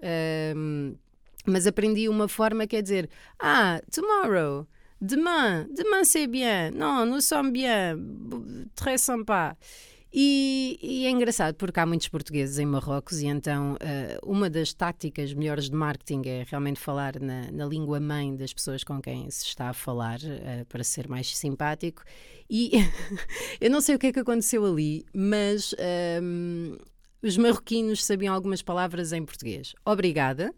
Mas 1.50 1.68
aprendi 1.68 2.08
uma 2.08 2.28
forma 2.28 2.68
que 2.68 2.76
é 2.76 2.82
dizer: 2.82 3.10
Ah, 3.40 3.82
tomorrow, 3.92 4.68
demain, 5.02 5.68
demain 5.74 6.04
c'est 6.04 6.28
bien, 6.28 6.72
non, 6.72 7.06
nous 7.06 7.26
sommes 7.26 7.52
bien, 7.52 7.98
très 8.76 9.02
sympa. 9.02 9.58
E, 10.12 10.80
e, 10.82 11.06
é 11.06 11.10
engraçado 11.12 11.54
porque 11.54 11.80
há 11.80 11.86
muitos 11.86 12.08
portugueses 12.08 12.58
em 12.58 12.66
Marrocos 12.66 13.22
e 13.22 13.28
então 13.28 13.74
uh, 13.74 13.78
uma 14.24 14.50
das 14.50 14.74
táticas 14.74 15.34
melhores 15.34 15.70
de 15.70 15.76
marketing 15.76 16.22
é 16.26 16.46
realmente 16.50 16.80
falar 16.80 17.20
na, 17.20 17.52
na 17.52 17.66
língua 17.66 18.00
mãe 18.00 18.36
das 18.36 18.52
pessoas 18.52 18.84
com 18.84 19.00
quem 19.00 19.30
se 19.30 19.46
está 19.46 19.70
a 19.70 19.74
falar 19.74 20.18
uh, 20.18 20.66
para 20.66 20.84
ser 20.84 21.08
mais 21.08 21.38
simpático. 21.38 22.02
E 22.50 22.72
eu 23.62 23.70
não 23.70 23.82
sei 23.82 23.96
o 23.96 24.00
que 24.00 24.08
é 24.08 24.12
que 24.12 24.20
aconteceu 24.20 24.66
ali, 24.66 25.06
mas 25.14 25.76
um, 26.24 26.76
os 27.22 27.38
marroquinos 27.38 28.04
sabiam 28.04 28.34
algumas 28.34 28.64
palavras 28.64 29.14
em 29.14 29.24
português. 29.24 29.76
Obrigada 29.86 30.52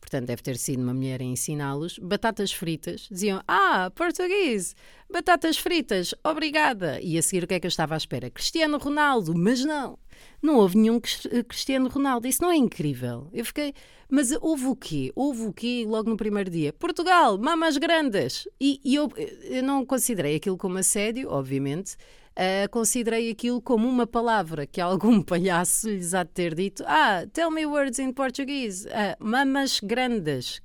portanto 0.00 0.26
deve 0.26 0.42
ter 0.42 0.56
sido 0.56 0.82
uma 0.82 0.94
mulher 0.94 1.20
a 1.20 1.24
ensiná-los, 1.24 1.98
batatas 1.98 2.52
fritas, 2.52 3.08
diziam, 3.10 3.42
ah, 3.46 3.90
português, 3.94 4.74
batatas 5.10 5.58
fritas, 5.58 6.14
obrigada. 6.24 7.00
E 7.00 7.18
a 7.18 7.22
seguir 7.22 7.44
o 7.44 7.46
que 7.46 7.54
é 7.54 7.60
que 7.60 7.66
eu 7.66 7.70
estava 7.70 7.94
à 7.94 7.96
espera? 7.96 8.30
Cristiano 8.30 8.78
Ronaldo, 8.78 9.34
mas 9.36 9.64
não, 9.64 9.98
não 10.42 10.56
houve 10.56 10.78
nenhum 10.78 11.00
Cristiano 11.00 11.88
Ronaldo, 11.88 12.26
isso 12.26 12.42
não 12.42 12.50
é 12.50 12.56
incrível. 12.56 13.28
Eu 13.32 13.44
fiquei, 13.44 13.74
mas 14.10 14.30
houve 14.40 14.66
o 14.66 14.76
quê? 14.76 15.12
Houve 15.14 15.42
o 15.42 15.52
quê 15.52 15.84
logo 15.86 16.08
no 16.08 16.16
primeiro 16.16 16.50
dia? 16.50 16.72
Portugal, 16.72 17.36
mamas 17.36 17.76
grandes! 17.76 18.48
E, 18.60 18.80
e 18.84 18.94
eu, 18.94 19.10
eu 19.16 19.62
não 19.62 19.84
considerei 19.84 20.36
aquilo 20.36 20.56
como 20.56 20.78
assédio, 20.78 21.28
obviamente, 21.30 21.96
Uh, 22.38 22.70
considerei 22.70 23.32
aquilo 23.32 23.60
como 23.60 23.88
uma 23.88 24.06
palavra 24.06 24.64
que 24.64 24.80
algum 24.80 25.20
palhaço 25.26 25.88
lhes 25.88 26.14
há 26.14 26.22
de 26.22 26.30
ter 26.30 26.54
dito. 26.54 26.84
Ah, 26.86 27.26
tell 27.32 27.50
me 27.50 27.66
words 27.66 27.98
in 27.98 28.12
Portuguese. 28.12 28.86
Uh, 28.86 29.16
mamas 29.18 29.80
grandes. 29.80 30.62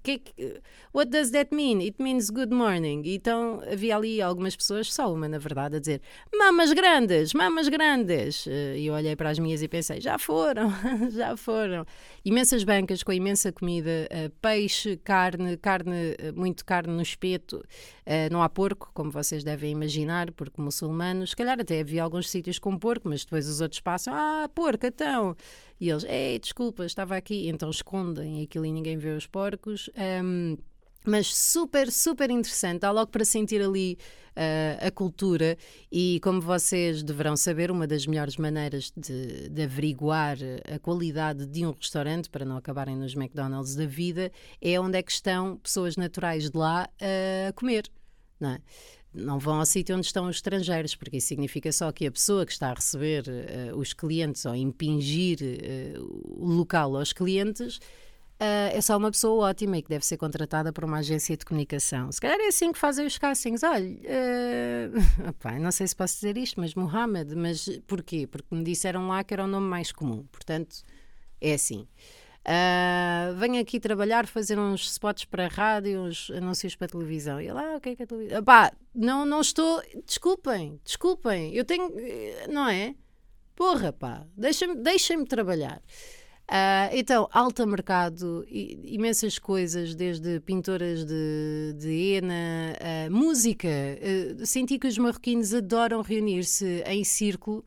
Que, 0.00 0.22
what 0.92 1.10
does 1.10 1.30
that 1.30 1.54
mean? 1.54 1.80
It 1.80 2.02
means 2.02 2.30
good 2.30 2.52
morning. 2.52 3.02
Então 3.06 3.62
havia 3.70 3.96
ali 3.96 4.20
algumas 4.20 4.54
pessoas, 4.54 4.92
só 4.92 5.12
uma 5.12 5.28
na 5.28 5.38
verdade, 5.38 5.76
a 5.76 5.78
dizer 5.80 6.02
mamas 6.34 6.72
grandes, 6.72 7.32
mamas 7.32 7.68
grandes. 7.68 8.46
Eh, 8.46 8.78
e 8.78 8.86
eu 8.86 8.94
olhei 8.94 9.16
para 9.16 9.30
as 9.30 9.38
minhas 9.38 9.62
e 9.62 9.68
pensei, 9.68 10.00
já 10.00 10.18
foram, 10.18 10.70
já 11.10 11.36
foram. 11.36 11.86
Imensas 12.24 12.62
bancas 12.64 13.02
com 13.02 13.12
imensa 13.12 13.50
comida, 13.52 14.06
eh, 14.10 14.30
peixe, 14.40 14.96
carne, 14.98 15.56
carne, 15.56 16.14
eh, 16.18 16.32
muito 16.32 16.64
carne 16.64 16.92
no 16.92 17.02
espeto. 17.02 17.62
Não 18.32 18.42
há 18.42 18.48
porco, 18.48 18.90
como 18.92 19.12
vocês 19.12 19.44
devem 19.44 19.70
imaginar, 19.70 20.32
porque 20.32 20.60
muçulmanos, 20.60 21.30
se 21.30 21.36
calhar 21.36 21.60
até 21.60 21.80
havia 21.80 22.02
alguns 22.02 22.28
sítios 22.28 22.58
com 22.58 22.76
porco, 22.76 23.08
mas 23.08 23.24
depois 23.24 23.48
os 23.48 23.60
outros 23.60 23.80
passam, 23.80 24.12
ah, 24.12 24.50
porco, 24.52 24.84
então. 24.84 25.36
E 25.80 25.88
eles, 25.88 26.04
ei, 26.04 26.38
desculpa, 26.40 26.84
estava 26.84 27.16
aqui. 27.16 27.48
Então 27.48 27.70
escondem 27.70 28.42
aquilo 28.42 28.66
e 28.66 28.72
ninguém 28.72 28.96
vê 28.98 29.10
os 29.10 29.26
porcos. 29.26 29.88
Um, 30.24 30.56
mas 31.04 31.34
super, 31.34 31.90
super 31.90 32.30
interessante. 32.30 32.84
Há 32.84 32.90
logo 32.90 33.10
para 33.10 33.24
sentir 33.24 33.62
ali 33.62 33.98
uh, 34.36 34.86
a 34.86 34.90
cultura, 34.90 35.56
e 35.90 36.20
como 36.22 36.40
vocês 36.40 37.02
deverão 37.02 37.36
saber, 37.36 37.70
uma 37.70 37.86
das 37.86 38.06
melhores 38.06 38.36
maneiras 38.36 38.92
de, 38.96 39.48
de, 39.48 39.62
averiguar 39.62 40.36
a 40.72 40.78
qualidade 40.78 41.46
de 41.46 41.66
um 41.66 41.72
restaurante, 41.72 42.30
para 42.30 42.44
não 42.44 42.56
acabarem 42.56 42.96
nos 42.96 43.14
McDonald's 43.14 43.74
da 43.74 43.86
vida, 43.86 44.30
é 44.60 44.78
onde 44.80 44.98
é 44.98 45.02
que 45.02 45.12
estão 45.12 45.56
pessoas 45.56 45.96
naturais 45.96 46.50
de 46.50 46.56
lá 46.56 46.88
a 47.48 47.52
comer. 47.52 47.90
Não 48.40 48.50
é? 48.50 48.58
não 49.14 49.38
vão 49.38 49.58
ao 49.58 49.66
sítio 49.66 49.94
onde 49.96 50.06
estão 50.06 50.26
os 50.26 50.36
estrangeiros, 50.36 50.94
porque 50.94 51.18
isso 51.18 51.28
significa 51.28 51.70
só 51.70 51.92
que 51.92 52.06
a 52.06 52.10
pessoa 52.12 52.46
que 52.46 52.52
está 52.52 52.70
a 52.70 52.74
receber 52.74 53.24
uh, 53.28 53.76
os 53.76 53.92
clientes 53.92 54.44
ou 54.46 54.54
impingir 54.54 55.38
uh, 55.42 56.42
o 56.42 56.48
local 56.48 56.96
aos 56.96 57.12
clientes 57.12 57.78
é 58.72 58.80
só 58.80 58.96
uma 58.96 59.10
pessoa 59.10 59.48
ótima 59.50 59.78
e 59.78 59.82
que 59.82 59.88
deve 59.88 60.04
ser 60.04 60.16
contratada 60.16 60.72
por 60.72 60.84
uma 60.84 60.98
agência 60.98 61.36
de 61.36 61.44
comunicação. 61.44 62.10
Se 62.10 62.20
calhar 62.20 62.38
é 62.40 62.48
assim 62.48 62.72
que 62.72 62.78
fazem 62.78 63.06
os 63.06 63.18
castings. 63.18 63.62
Olha, 63.62 63.86
uh, 65.26 65.28
opa, 65.28 65.52
não 65.58 65.70
sei 65.70 65.86
se 65.86 65.94
posso 65.94 66.14
dizer 66.14 66.36
isto, 66.36 66.60
mas 66.60 66.74
Mohamed, 66.74 67.36
mas 67.36 67.68
porquê? 67.86 68.26
Porque 68.26 68.54
me 68.54 68.64
disseram 68.64 69.08
lá 69.08 69.22
que 69.22 69.32
era 69.32 69.44
o 69.44 69.46
nome 69.46 69.66
mais 69.66 69.92
comum. 69.92 70.24
Portanto, 70.32 70.82
é 71.40 71.54
assim. 71.54 71.86
Uh, 72.42 73.36
venho 73.36 73.60
aqui 73.60 73.78
trabalhar, 73.78 74.26
fazer 74.26 74.58
uns 74.58 74.90
spots 74.90 75.24
para 75.24 75.46
rádio, 75.46 76.00
uns 76.00 76.28
anúncios 76.30 76.74
para 76.74 76.88
televisão. 76.88 77.40
E 77.40 77.52
lá, 77.52 77.74
ah, 77.74 77.76
o 77.76 77.80
que 77.80 77.90
é 77.90 77.96
que 77.96 78.02
é 78.02 78.06
televisão? 78.06 78.42
Pá, 78.42 78.72
não, 78.94 79.24
não 79.24 79.40
estou. 79.40 79.80
Desculpem, 80.04 80.80
desculpem. 80.84 81.54
Eu 81.54 81.64
tenho. 81.64 81.92
Não 82.48 82.68
é? 82.68 82.96
Porra, 83.54 83.92
pá, 83.92 84.26
deixem-me 84.36 84.74
deixem 84.76 85.24
trabalhar. 85.24 85.80
Uh, 86.50 86.92
então, 86.92 87.28
alta 87.32 87.64
mercado, 87.64 88.44
imensas 88.50 89.38
coisas, 89.38 89.94
desde 89.94 90.38
pintoras 90.40 91.04
de, 91.04 91.74
de 91.78 92.14
Ena, 92.16 92.76
uh, 93.08 93.10
música. 93.10 93.68
Uh, 93.68 94.44
senti 94.44 94.78
que 94.78 94.86
os 94.86 94.98
marroquinos 94.98 95.54
adoram 95.54 96.02
reunir-se 96.02 96.82
em 96.86 97.04
círculo. 97.04 97.64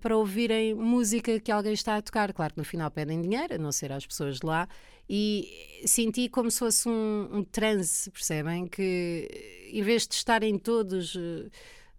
para 0.00 0.16
ouvirem 0.16 0.74
música 0.74 1.38
que 1.38 1.52
alguém 1.52 1.74
está 1.74 1.96
a 1.96 2.02
tocar. 2.02 2.32
Claro 2.32 2.54
que 2.54 2.58
no 2.58 2.64
final 2.64 2.90
pedem 2.90 3.22
dinheiro, 3.22 3.54
a 3.54 3.58
não 3.58 3.70
ser 3.70 3.92
às 3.92 4.04
pessoas 4.04 4.40
de 4.40 4.46
lá, 4.46 4.68
e 5.08 5.82
senti 5.86 6.28
como 6.28 6.50
se 6.50 6.58
fosse 6.58 6.88
um, 6.88 7.28
um 7.32 7.44
transe, 7.44 8.10
percebem? 8.10 8.66
Que 8.66 9.70
em 9.70 9.82
vez 9.82 10.08
de 10.08 10.14
estarem 10.16 10.58
todos 10.58 11.16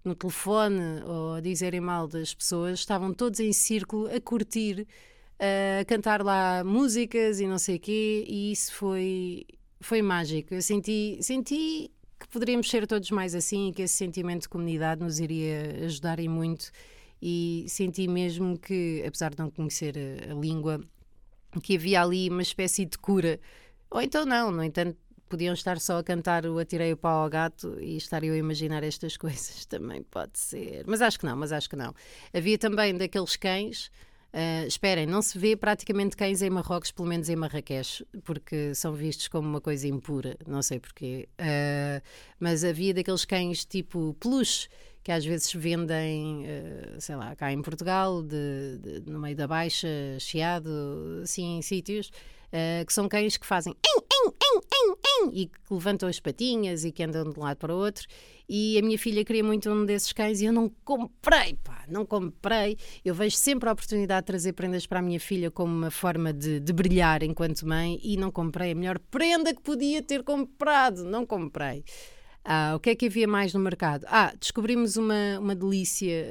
no 0.03 0.13
telefone 0.15 1.01
ou 1.05 1.35
a 1.35 1.39
dizerem 1.41 1.79
mal 1.79 2.05
das 2.07 2.33
pessoas, 2.33 2.79
estavam 2.79 3.13
todos 3.13 3.39
em 3.39 3.53
círculo 3.53 4.13
a 4.13 4.19
curtir 4.19 4.85
a 5.39 5.85
cantar 5.85 6.23
lá 6.23 6.63
músicas 6.63 7.39
e 7.39 7.47
não 7.47 7.57
sei 7.57 7.75
o 7.77 7.79
quê, 7.79 8.25
e 8.27 8.51
isso 8.51 8.73
foi, 8.73 9.45
foi 9.79 10.01
mágico. 10.01 10.53
Eu 10.53 10.61
senti, 10.61 11.17
senti 11.21 11.91
que 12.19 12.27
poderíamos 12.29 12.69
ser 12.69 12.87
todos 12.87 13.11
mais 13.11 13.35
assim 13.35 13.69
e 13.69 13.73
que 13.73 13.83
esse 13.83 13.95
sentimento 13.95 14.43
de 14.43 14.49
comunidade 14.49 15.01
nos 15.01 15.19
iria 15.19 15.85
ajudar 15.85 16.19
e 16.19 16.27
muito. 16.27 16.71
E 17.21 17.65
senti 17.67 18.07
mesmo 18.07 18.57
que, 18.57 19.03
apesar 19.05 19.31
de 19.31 19.39
não 19.39 19.49
conhecer 19.49 19.95
a, 19.97 20.31
a 20.31 20.35
língua, 20.35 20.81
que 21.61 21.75
havia 21.75 22.01
ali 22.01 22.29
uma 22.29 22.41
espécie 22.41 22.85
de 22.85 22.97
cura. 22.97 23.39
Ou 23.89 24.01
então 24.01 24.25
não, 24.25 24.51
no 24.51 24.63
entanto, 24.63 24.97
podiam 25.29 25.53
estar 25.53 25.79
só 25.79 25.99
a 25.99 26.03
cantar 26.03 26.45
o 26.45 26.59
Atirei 26.59 26.93
o 26.93 26.97
Pau 26.97 27.23
ao 27.23 27.29
Gato 27.29 27.77
e 27.79 27.97
estar 27.97 28.23
eu 28.23 28.33
a 28.33 28.37
imaginar 28.37 28.83
estas 28.83 29.15
coisas. 29.17 29.65
Também 29.65 30.03
pode 30.03 30.37
ser. 30.39 30.83
Mas 30.87 31.01
acho 31.01 31.19
que 31.19 31.25
não, 31.25 31.35
mas 31.35 31.51
acho 31.51 31.69
que 31.69 31.75
não. 31.75 31.93
Havia 32.33 32.57
também 32.57 32.95
daqueles 32.95 33.35
cães 33.35 33.91
Uh, 34.33 34.67
esperem, 34.67 35.05
não 35.05 35.21
se 35.21 35.37
vê 35.37 35.55
praticamente 35.55 36.15
cães 36.15 36.41
em 36.41 36.49
Marrocos, 36.49 36.91
pelo 36.91 37.07
menos 37.07 37.29
em 37.29 37.35
Marrakech, 37.35 38.05
porque 38.23 38.75
são 38.75 38.93
vistos 38.93 39.27
como 39.27 39.47
uma 39.47 39.61
coisa 39.61 39.87
impura, 39.87 40.37
não 40.45 40.61
sei 40.61 40.79
porquê. 40.79 41.27
Uh, 41.39 42.01
mas 42.39 42.63
havia 42.63 42.93
daqueles 42.93 43.25
cães 43.25 43.65
tipo 43.65 44.15
peluche, 44.19 44.67
que 45.03 45.11
às 45.11 45.23
vezes 45.23 45.51
vendem, 45.53 46.43
uh, 46.43 46.99
sei 46.99 47.15
lá, 47.15 47.35
cá 47.35 47.51
em 47.51 47.61
Portugal, 47.61 48.21
de, 48.21 48.77
de, 48.79 49.09
no 49.09 49.19
meio 49.19 49.35
da 49.35 49.47
Baixa, 49.47 49.87
chiado, 50.19 50.69
assim, 51.23 51.57
em 51.57 51.61
sítios, 51.61 52.11
que 52.85 52.93
são 52.93 53.07
cães 53.07 53.37
que 53.37 53.45
fazem 53.45 53.75
e 55.33 55.47
que 55.47 55.59
levantam 55.69 56.07
as 56.07 56.19
patinhas 56.19 56.85
e 56.85 56.91
que 56.91 57.03
andam 57.03 57.29
de 57.29 57.39
um 57.39 57.43
lado 57.43 57.57
para 57.57 57.73
o 57.73 57.77
outro 57.77 58.07
e 58.49 58.77
a 58.77 58.81
minha 58.81 58.97
filha 58.97 59.25
queria 59.25 59.43
muito 59.43 59.69
um 59.69 59.85
desses 59.85 60.13
cães 60.13 60.39
e 60.39 60.45
eu 60.45 60.53
não 60.53 60.71
comprei, 60.85 61.55
pá, 61.55 61.83
não 61.89 62.05
comprei. 62.05 62.77
Eu 63.03 63.13
vejo 63.13 63.35
sempre 63.35 63.67
a 63.67 63.73
oportunidade 63.73 64.21
de 64.21 64.27
trazer 64.27 64.53
prendas 64.53 64.87
para 64.87 64.99
a 64.99 65.01
minha 65.01 65.19
filha 65.19 65.51
como 65.51 65.75
uma 65.75 65.91
forma 65.91 66.31
de, 66.31 66.59
de 66.61 66.71
brilhar 66.71 67.23
enquanto 67.23 67.67
mãe 67.67 67.99
e 68.01 68.15
não 68.15 68.31
comprei 68.31 68.71
a 68.71 68.75
melhor 68.75 68.99
prenda 69.11 69.53
que 69.53 69.61
podia 69.61 70.01
ter 70.01 70.23
comprado, 70.23 71.03
não 71.03 71.25
comprei. 71.25 71.83
Ah, 72.49 72.75
o 72.77 72.79
que 72.79 72.91
é 72.91 72.95
que 72.95 73.07
havia 73.07 73.27
mais 73.27 73.53
no 73.53 73.59
mercado? 73.59 74.05
Ah, 74.07 74.33
descobrimos 74.39 74.95
uma, 74.95 75.37
uma 75.37 75.53
delícia 75.53 76.25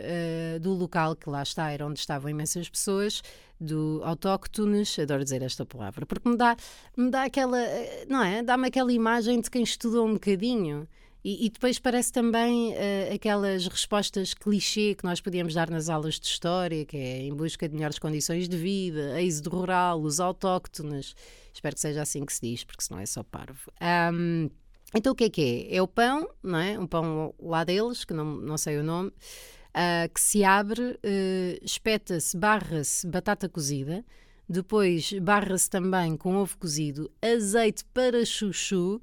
uh, 0.56 0.60
do 0.60 0.72
local 0.72 1.14
que 1.14 1.28
lá 1.28 1.42
está, 1.42 1.70
era 1.70 1.86
onde 1.86 1.98
estavam 1.98 2.30
imensas 2.30 2.70
pessoas, 2.70 3.22
do 3.60 4.00
autóctones, 4.02 4.98
adoro 4.98 5.22
dizer 5.22 5.42
esta 5.42 5.66
palavra, 5.66 6.06
porque 6.06 6.26
me 6.26 6.38
dá, 6.38 6.56
me 6.96 7.10
dá 7.10 7.24
aquela, 7.24 7.60
eh, 7.60 8.06
não 8.08 8.22
é? 8.22 8.42
Dá-me 8.42 8.68
aquela 8.68 8.90
imagem 8.90 9.42
de 9.42 9.50
quem 9.50 9.62
estudou 9.62 10.06
um 10.06 10.14
bocadinho. 10.14 10.88
E, 11.22 11.44
e 11.44 11.50
depois 11.50 11.78
parece 11.78 12.10
também 12.10 12.72
uh, 12.72 13.14
aquelas 13.14 13.66
respostas 13.66 14.32
clichê 14.32 14.94
que 14.94 15.04
nós 15.04 15.20
podíamos 15.20 15.52
dar 15.52 15.68
nas 15.68 15.90
aulas 15.90 16.18
de 16.18 16.28
história, 16.28 16.86
que 16.86 16.96
é 16.96 17.18
em 17.24 17.34
busca 17.34 17.68
de 17.68 17.74
melhores 17.74 17.98
condições 17.98 18.48
de 18.48 18.56
vida, 18.56 19.20
êxodo 19.20 19.50
rural, 19.50 20.00
os 20.00 20.18
autóctones. 20.18 21.14
Espero 21.52 21.74
que 21.74 21.80
seja 21.82 22.00
assim 22.00 22.24
que 22.24 22.32
se 22.32 22.40
diz, 22.40 22.64
porque 22.64 22.82
senão 22.82 23.00
é 23.00 23.04
só 23.06 23.22
parvo. 23.22 23.70
Um, 24.14 24.48
então 24.96 25.12
o 25.12 25.14
que 25.14 25.24
é 25.24 25.30
que 25.30 25.68
é? 25.70 25.76
É 25.76 25.82
o 25.82 25.86
pão, 25.88 26.28
não 26.42 26.58
é? 26.58 26.78
Um 26.78 26.86
pão 26.86 27.34
lá 27.38 27.64
deles, 27.64 28.04
que 28.04 28.14
não, 28.14 28.24
não 28.24 28.56
sei 28.56 28.78
o 28.78 28.82
nome, 28.82 29.08
uh, 29.08 30.12
que 30.12 30.20
se 30.20 30.42
abre, 30.42 30.82
uh, 30.82 31.58
espeta-se, 31.62 32.36
barra-se 32.36 33.06
batata 33.06 33.48
cozida, 33.48 34.04
depois 34.48 35.12
barra-se 35.14 35.68
também 35.68 36.16
com 36.16 36.36
ovo 36.36 36.56
cozido, 36.58 37.10
azeite 37.20 37.84
para 37.92 38.24
chuchu 38.24 39.00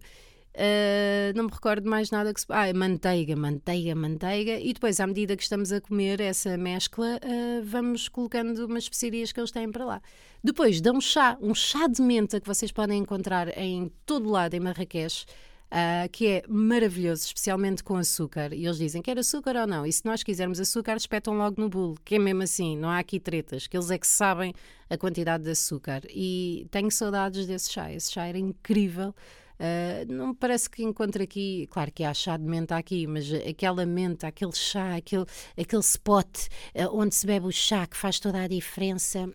Uh, 0.56 1.34
não 1.36 1.46
me 1.46 1.52
recordo 1.52 1.90
mais 1.90 2.12
nada 2.12 2.32
que 2.32 2.40
se. 2.40 2.46
Ah, 2.50 2.72
manteiga, 2.76 3.36
manteiga, 3.36 3.96
manteiga. 3.96 4.60
E 4.60 4.72
depois, 4.72 5.00
à 5.00 5.08
medida 5.08 5.36
que 5.36 5.42
estamos 5.42 5.72
a 5.72 5.82
comer 5.82 6.22
essa 6.22 6.56
mescla, 6.58 7.20
vamos 7.64 8.08
colocando 8.08 8.68
umas 8.68 8.84
especiarias 8.84 9.32
que 9.32 9.40
eles 9.40 9.50
têm 9.50 9.72
para 9.72 9.84
lá. 9.84 10.02
Depois, 10.44 10.80
dão 10.80 11.02
chá, 11.02 11.38
um 11.42 11.56
chá 11.56 11.88
de 11.88 12.04
menta 12.04 12.40
que 12.40 12.48
vocês 12.48 12.72
podem 12.72 13.00
encontrar 13.00 13.58
em 13.58 13.92
todo 14.06 14.30
lado 14.30 14.54
em 14.54 14.60
Marrakech. 14.60 15.26
Uh, 15.74 16.08
que 16.12 16.28
é 16.28 16.44
maravilhoso, 16.48 17.24
especialmente 17.26 17.84
com 17.84 17.96
açúcar. 17.96 18.54
E 18.54 18.64
eles 18.64 18.78
dizem: 18.78 19.02
quer 19.02 19.18
açúcar 19.18 19.56
ou 19.56 19.66
não? 19.66 19.84
E 19.88 19.92
se 19.92 20.06
nós 20.06 20.22
quisermos 20.22 20.60
açúcar, 20.60 20.96
espetam 20.98 21.36
logo 21.36 21.60
no 21.60 21.68
bolo, 21.68 21.96
que 22.06 22.14
é 22.14 22.20
mesmo 22.20 22.44
assim, 22.44 22.78
não 22.78 22.90
há 22.90 23.00
aqui 23.00 23.20
tretas, 23.20 23.66
que 23.66 23.76
eles 23.76 23.90
é 23.90 23.98
que 23.98 24.06
sabem 24.06 24.54
a 24.88 24.96
quantidade 24.96 25.44
de 25.44 25.50
açúcar. 25.50 26.04
E 26.12 26.68
tenho 26.70 26.92
saudades 26.92 27.48
desse 27.48 27.72
chá, 27.72 27.92
esse 27.92 28.12
chá 28.12 28.28
era 28.28 28.38
incrível. 28.38 29.16
Uh, 29.60 30.14
não 30.14 30.28
me 30.28 30.36
parece 30.36 30.70
que 30.70 30.84
encontre 30.84 31.24
aqui, 31.24 31.68
claro 31.72 31.92
que 31.92 32.04
há 32.04 32.14
chá 32.14 32.38
de 32.38 32.44
menta 32.44 32.76
aqui, 32.76 33.08
mas 33.08 33.32
aquela 33.34 33.84
menta, 33.84 34.28
aquele 34.28 34.52
chá, 34.52 34.96
aquele, 34.96 35.26
aquele 35.58 35.82
spot 35.82 36.50
uh, 36.76 36.96
onde 36.96 37.16
se 37.16 37.26
bebe 37.26 37.48
o 37.48 37.52
chá 37.52 37.88
que 37.88 37.98
faz 37.98 38.20
toda 38.20 38.44
a 38.44 38.48
diferença. 38.48 39.28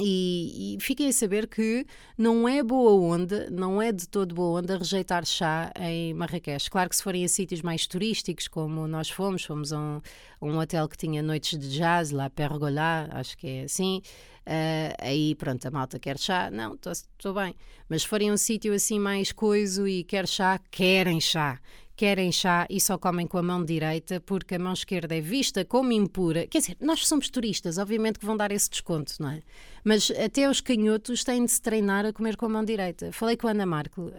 E, 0.00 0.76
e, 0.76 0.80
fiquem 0.80 1.08
a 1.08 1.12
saber 1.12 1.48
que 1.48 1.84
não 2.16 2.48
é 2.48 2.62
boa 2.62 2.92
onda, 2.92 3.48
não 3.50 3.82
é 3.82 3.90
de 3.90 4.08
todo 4.08 4.34
boa 4.34 4.60
onda 4.60 4.78
rejeitar 4.78 5.24
chá 5.26 5.72
em 5.80 6.14
Marrakech. 6.14 6.70
Claro 6.70 6.88
que 6.88 6.96
se 6.96 7.02
forem 7.02 7.24
a 7.24 7.28
sítios 7.28 7.62
mais 7.62 7.86
turísticos, 7.86 8.46
como 8.46 8.86
nós 8.86 9.10
fomos, 9.10 9.44
fomos 9.44 9.72
a 9.72 9.78
um, 9.78 10.00
um 10.40 10.58
hotel 10.58 10.88
que 10.88 10.96
tinha 10.96 11.20
noites 11.20 11.58
de 11.58 11.68
jazz, 11.70 12.12
lá 12.12 12.30
Pergola, 12.30 13.08
acho 13.10 13.36
que 13.36 13.46
é 13.46 13.62
assim, 13.64 14.00
uh, 14.46 14.94
aí 15.00 15.34
pronto, 15.34 15.66
a 15.66 15.70
malta 15.70 15.98
quer 15.98 16.18
chá, 16.18 16.48
não, 16.50 16.74
estou 16.74 17.34
bem. 17.34 17.54
Mas 17.88 18.02
se 18.02 18.08
forem 18.08 18.30
a 18.30 18.34
um 18.34 18.36
sítio 18.36 18.72
assim 18.72 19.00
mais 19.00 19.32
coiso 19.32 19.88
e 19.88 20.04
quer 20.04 20.28
chá, 20.28 20.60
querem 20.70 21.20
chá 21.20 21.60
querem 21.98 22.30
chá 22.30 22.64
e 22.70 22.80
só 22.80 22.96
comem 22.96 23.26
com 23.26 23.38
a 23.38 23.42
mão 23.42 23.64
direita 23.64 24.20
porque 24.20 24.54
a 24.54 24.58
mão 24.58 24.72
esquerda 24.72 25.16
é 25.16 25.20
vista 25.20 25.64
como 25.64 25.90
impura. 25.90 26.46
Quer 26.46 26.60
dizer, 26.60 26.76
nós 26.80 27.04
somos 27.04 27.28
turistas, 27.28 27.76
obviamente 27.76 28.20
que 28.20 28.24
vão 28.24 28.36
dar 28.36 28.52
esse 28.52 28.70
desconto, 28.70 29.14
não 29.18 29.30
é? 29.30 29.42
Mas 29.88 30.10
até 30.10 30.50
os 30.50 30.60
canhotos 30.60 31.24
têm 31.24 31.46
de 31.46 31.50
se 31.50 31.62
treinar 31.62 32.04
a 32.04 32.12
comer 32.12 32.36
com 32.36 32.44
a 32.44 32.48
mão 32.50 32.62
direita. 32.62 33.10
Falei 33.10 33.38
com 33.38 33.48
a 33.48 33.52
Ana 33.52 33.64
Marco 33.64 34.12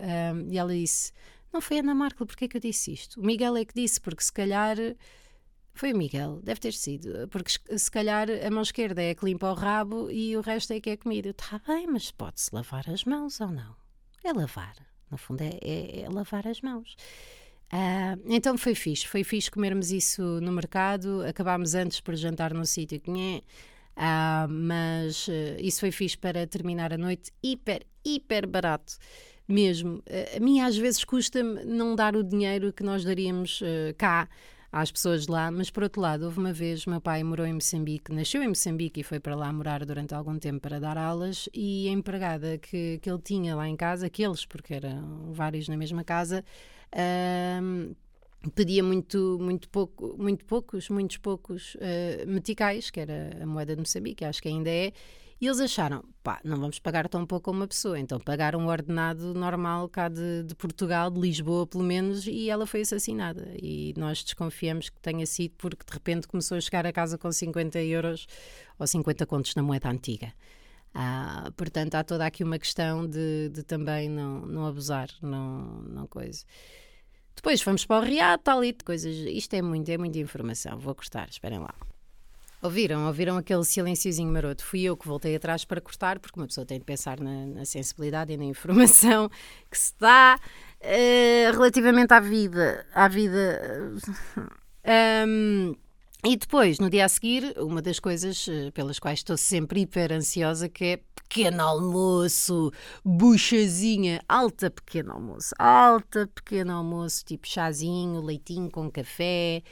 e 0.48 0.58
ela 0.58 0.74
disse: 0.74 1.12
Não 1.54 1.62
foi 1.62 1.78
a 1.78 1.82
Ana 1.82 1.94
Marco, 1.94 2.26
porquê 2.26 2.48
que 2.48 2.58
eu 2.58 2.62
disse 2.62 2.92
isto? 2.92 3.22
O 3.22 3.24
Miguel 3.24 3.56
é 3.56 3.64
que 3.64 3.76
disse, 3.76 4.02
porque 4.02 4.24
se 4.24 4.34
calhar. 4.34 4.76
Foi 5.72 5.94
o 5.94 5.98
Miguel, 5.98 6.42
deve 6.44 6.60
ter 6.60 6.74
sido, 6.74 7.28
porque 7.30 7.52
se 7.78 7.92
calhar 7.92 8.28
a 8.30 8.50
mão 8.50 8.64
esquerda 8.64 9.02
é 9.02 9.14
que 9.14 9.24
limpa 9.24 9.52
o 9.52 9.54
rabo 9.54 10.10
e 10.10 10.36
o 10.36 10.42
resto 10.42 10.74
é 10.74 10.82
que 10.82 10.90
é 10.90 10.98
comida. 10.98 11.30
Está 11.30 11.62
bem, 11.66 11.86
mas 11.86 12.10
pode-se 12.10 12.50
lavar 12.52 12.90
as 12.90 13.06
mãos 13.06 13.40
ou 13.40 13.50
não? 13.50 13.76
É 14.24 14.34
lavar, 14.34 14.76
no 15.12 15.18
fundo 15.18 15.42
é, 15.42 15.60
é, 15.62 16.02
é 16.02 16.10
lavar 16.10 16.48
as 16.48 16.62
mãos. 16.62 16.96
Uh, 17.72 18.20
então 18.26 18.58
foi 18.58 18.74
fixe, 18.74 19.08
foi 19.08 19.24
fixe 19.24 19.52
comermos 19.52 19.92
isso 19.92 20.24
no 20.42 20.52
mercado, 20.52 21.22
acabámos 21.22 21.76
antes 21.76 22.02
por 22.02 22.16
jantar 22.16 22.54
no 22.54 22.66
sítio 22.66 23.00
uh, 24.00 24.50
mas 24.50 25.28
uh, 25.28 25.32
isso 25.60 25.82
foi 25.82 25.92
fixe 25.92 26.18
para 26.18 26.48
terminar 26.48 26.94
a 26.94 26.98
noite 26.98 27.32
hiper, 27.44 27.86
hiper 28.04 28.48
barato 28.48 28.98
mesmo. 29.48 30.04
a 30.36 30.40
mim 30.40 30.62
às 30.62 30.78
vezes 30.78 31.04
custa-me 31.04 31.66
não 31.66 31.96
dar 31.96 32.16
o 32.16 32.24
dinheiro 32.24 32.72
que 32.72 32.84
nós 32.84 33.04
daríamos 33.04 33.64
cá 33.98 34.30
às 34.72 34.92
pessoas 34.92 35.26
de 35.26 35.32
lá, 35.32 35.50
mas 35.50 35.70
por 35.70 35.84
outro 35.84 36.02
lado, 36.02 36.26
houve 36.26 36.40
uma 36.40 36.54
vez, 36.54 36.86
meu 36.86 37.02
pai 37.02 37.24
morou 37.24 37.46
em 37.46 37.54
Moçambique, 37.54 38.14
nasceu 38.14 38.44
em 38.44 38.48
Moçambique 38.48 39.02
e 39.02 39.04
foi 39.04 39.20
para 39.20 39.36
lá 39.36 39.52
morar 39.52 39.84
durante 39.86 40.14
algum 40.14 40.38
tempo 40.38 40.60
para 40.60 40.80
dar 40.80 40.98
aulas 40.98 41.50
e 41.54 41.88
a 41.88 41.92
empregada 41.92 42.58
que, 42.60 43.00
que 43.00 43.10
ele 43.10 43.22
tinha 43.22 43.56
lá 43.56 43.68
em 43.68 43.76
casa, 43.76 44.06
aqueles, 44.06 44.46
porque 44.46 44.76
eram 44.76 45.34
vários 45.34 45.68
na 45.68 45.76
mesma 45.76 46.04
casa, 46.04 46.44
um, 47.62 47.96
pedia 48.56 48.84
muito, 48.84 49.38
muito, 49.41 49.69
pouco, 49.69 50.15
muito 50.17 50.45
poucos, 50.45 50.89
muitos 50.89 51.17
poucos 51.17 51.75
uh, 51.75 52.28
meticais, 52.28 52.89
que 52.89 52.99
era 52.99 53.38
a 53.41 53.45
moeda 53.45 53.75
de 53.75 53.82
Moçambique, 53.82 54.23
acho 54.23 54.41
que 54.41 54.47
ainda 54.47 54.69
é, 54.69 54.93
e 55.41 55.47
eles 55.47 55.62
acharam, 55.62 56.04
pá, 56.21 56.41
não 56.43 56.60
vamos 56.60 56.80
pagar 56.80 57.08
tão 57.08 57.25
pouco 57.25 57.49
a 57.49 57.54
uma 57.54 57.65
pessoa, 57.65 57.97
então 57.97 58.19
pagaram 58.19 58.60
um 58.60 58.67
ordenado 58.67 59.34
normal 59.34 59.88
cá 59.88 60.10
de, 60.10 60.43
de, 60.43 60.54
Portugal, 60.54 61.10
de 61.10 61.17
Lisboa 61.17 61.65
pelo 61.65 61.84
menos, 61.84 62.28
e 62.28 62.49
ela 62.49 62.67
foi 62.67 62.82
assassinada. 62.82 63.47
E 63.56 63.93
nós 63.95 64.21
desconfiamos 64.21 64.89
que 64.89 64.99
tenha 64.99 65.25
sido 65.25 65.54
porque 65.58 65.86
de 65.86 65.93
repente 65.93 66.28
começou 66.28 66.58
a 66.58 66.62
chegar 66.62 66.86
a 66.86 66.91
casa 66.91 67.17
com 67.17 67.32
50 67.32 67.82
euros 67.82 68.28
ou 68.78 68.86
50 68.86 69.25
contos 69.25 69.56
na 69.56 69.63
moeda 69.63 69.89
antiga. 69.89 70.34
Ah, 70.93 71.49
portanto, 71.56 71.95
há 71.95 72.04
toda 72.04 72.25
aqui 72.25 72.43
uma 72.43 72.60
questão 72.60 73.08
de, 73.08 73.47
de 73.49 73.63
também 73.63 74.10
não, 74.10 74.45
não 74.45 74.65
abusar, 74.65 75.10
não, 75.21 75.84
não 75.84 76.06
coisa. 76.06 76.43
Depois 77.36 77.62
fomos 77.62 77.86
para 77.86 78.02
o 78.02 78.06
Riad, 78.06 78.42
tal 78.44 78.63
e 78.63 78.72
de 78.72 78.84
coisas. 78.84 79.15
Isto 79.15 79.56
é 79.56 79.62
muito, 79.62 79.89
é 79.89 79.98
muita 79.98 80.20
informação. 80.20 80.78
Vou 80.78 80.94
cortar, 80.94 81.30
esperem 81.30 81.60
lá. 81.60 81.74
Ouviram? 82.62 83.08
Ouviram 83.08 83.38
aquele 83.38 83.63
silenciozinho 83.63 84.32
maroto? 84.32 84.65
Fui 84.65 84.82
eu 84.82 84.98
que 84.98 85.08
voltei 85.08 85.36
atrás 85.36 85.63
para 85.63 85.80
cortar, 85.80 86.20
porque 86.20 86.38
uma 86.38 86.46
pessoa 86.46 86.65
tem 86.65 86.78
de 86.78 86.84
pensar 86.84 87.20
na, 87.20 87.46
na 87.46 87.65
sensibilidade 87.65 88.34
e 88.34 88.38
na 88.38 88.44
informação 88.44 89.30
que 89.72 89.78
se 89.78 89.94
dá 89.98 90.38
uh, 90.38 91.52
relativamente 91.54 92.13
à 92.13 92.20
vida. 92.20 92.86
À 92.94 93.08
vida. 93.08 93.94
Um, 95.26 95.76
e 96.26 96.36
depois, 96.36 96.80
no 96.80 96.90
dia 96.90 97.06
a 97.06 97.10
seguir, 97.10 97.56
uma 97.58 97.82
das 97.82 97.98
coisas 97.98 98.46
eh, 98.50 98.72
pelas 98.72 99.00
quais 99.00 99.20
estou 99.20 99.38
sempre 99.38 99.82
hiper 99.82 100.12
ansiosa 100.12 100.68
que 100.68 100.84
é 100.84 101.00
pequeno 101.16 101.62
almoço, 101.62 102.72
buchazinha, 103.06 104.20
alta 104.28 104.70
pequeno 104.70 105.14
almoço, 105.14 105.56
alta 105.58 106.28
pequeno 106.28 106.74
almoço, 106.74 107.24
tipo 107.24 107.48
chazinho, 107.48 108.20
leitinho 108.20 108.70
com 108.70 108.92
café, 108.92 109.64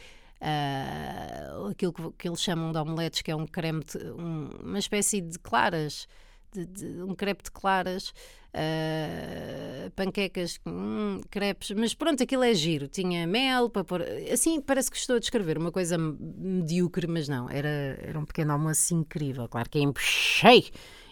uh, 0.42 1.68
aquilo 1.68 1.92
que, 1.92 2.12
que, 2.18 2.30
eles 2.30 2.42
chamam 2.42 2.72
de 2.72 2.78
omeletes, 2.78 3.22
que 3.22 3.32
é 3.32 3.36
um 3.36 3.46
creme, 3.46 3.84
de, 3.84 3.98
um, 4.12 4.50
uma 4.64 4.80
espécie 4.80 5.20
de 5.20 5.38
claras, 5.40 6.08
de, 6.52 6.66
de, 6.66 7.04
um 7.04 7.16
crepe 7.16 7.44
de 7.44 7.52
claras, 7.52 8.14
uh, 8.54 9.92
panquecas, 9.96 10.60
hum, 10.66 11.22
crepes, 11.30 11.72
mas 11.72 11.94
pronto, 11.94 12.24
aquilo 12.24 12.44
é 12.44 12.54
giro. 12.54 12.88
Tinha 12.88 13.28
mel 13.28 13.70
para 13.70 13.84
pôr. 13.84 14.04
Assim, 14.32 14.62
parece 14.62 14.90
que 14.92 14.98
estou 14.98 15.16
a 15.16 15.20
descrever 15.20 15.58
uma 15.58 15.72
coisa 15.72 15.98
medíocre, 15.98 17.08
mas 17.08 17.28
não, 17.28 17.50
era, 17.50 17.98
era 18.02 18.20
um 18.20 18.26
pequeno 18.26 18.54
almoço 18.54 18.94
incrível. 18.94 19.48
Claro 19.48 19.70
que 19.70 19.80
é 19.80 19.82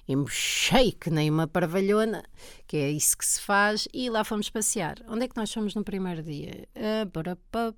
empuxei 0.07 0.91
que 0.91 1.09
nem 1.09 1.29
uma 1.29 1.47
parvalhona, 1.47 2.23
que 2.67 2.77
é 2.77 2.91
isso 2.91 3.17
que 3.17 3.25
se 3.25 3.41
faz, 3.41 3.87
e 3.93 4.09
lá 4.09 4.23
fomos 4.23 4.49
passear. 4.49 4.97
Onde 5.07 5.25
é 5.25 5.27
que 5.27 5.37
nós 5.37 5.51
fomos 5.51 5.73
no 5.73 5.83
primeiro 5.83 6.21
dia? 6.21 6.67
Uh, 6.75 7.75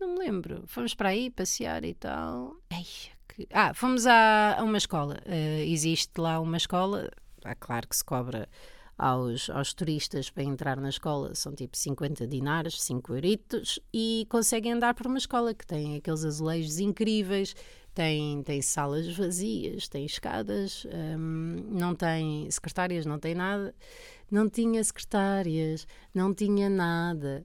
não 0.00 0.14
me 0.14 0.18
lembro. 0.18 0.64
Fomos 0.66 0.94
para 0.94 1.10
aí 1.10 1.30
passear 1.30 1.84
e 1.84 1.94
tal. 1.94 2.56
Ei, 2.72 2.86
que... 3.46 3.54
Ah, 3.54 3.74
fomos 3.74 4.06
a, 4.06 4.56
a 4.58 4.62
uma 4.62 4.78
escola. 4.78 5.18
Uh, 5.26 5.62
existe 5.62 6.18
lá 6.18 6.40
uma 6.40 6.56
escola. 6.56 7.10
É 7.44 7.54
claro 7.54 7.88
que 7.88 7.96
se 7.96 8.04
cobra 8.04 8.48
aos, 8.98 9.48
aos 9.48 9.72
turistas 9.72 10.28
para 10.30 10.44
entrar 10.44 10.78
na 10.78 10.88
escola. 10.88 11.34
São 11.34 11.54
tipo 11.54 11.76
50 11.76 12.26
dinares, 12.26 12.82
5 12.82 13.14
euritos. 13.14 13.80
E 13.92 14.26
conseguem 14.28 14.72
andar 14.72 14.94
por 14.94 15.06
uma 15.06 15.18
escola 15.18 15.54
que 15.54 15.66
tem 15.66 15.96
aqueles 15.96 16.24
azulejos 16.24 16.78
incríveis. 16.78 17.54
Tem, 17.94 18.42
tem 18.44 18.62
salas 18.62 19.08
vazias, 19.16 19.88
tem 19.88 20.06
escadas, 20.06 20.86
um, 21.18 21.56
não 21.70 21.92
tem 21.92 22.48
secretárias, 22.48 23.04
não 23.04 23.18
tem 23.18 23.34
nada. 23.34 23.74
Não 24.30 24.48
tinha 24.48 24.82
secretárias, 24.84 25.88
não 26.14 26.32
tinha 26.32 26.70
nada. 26.70 27.44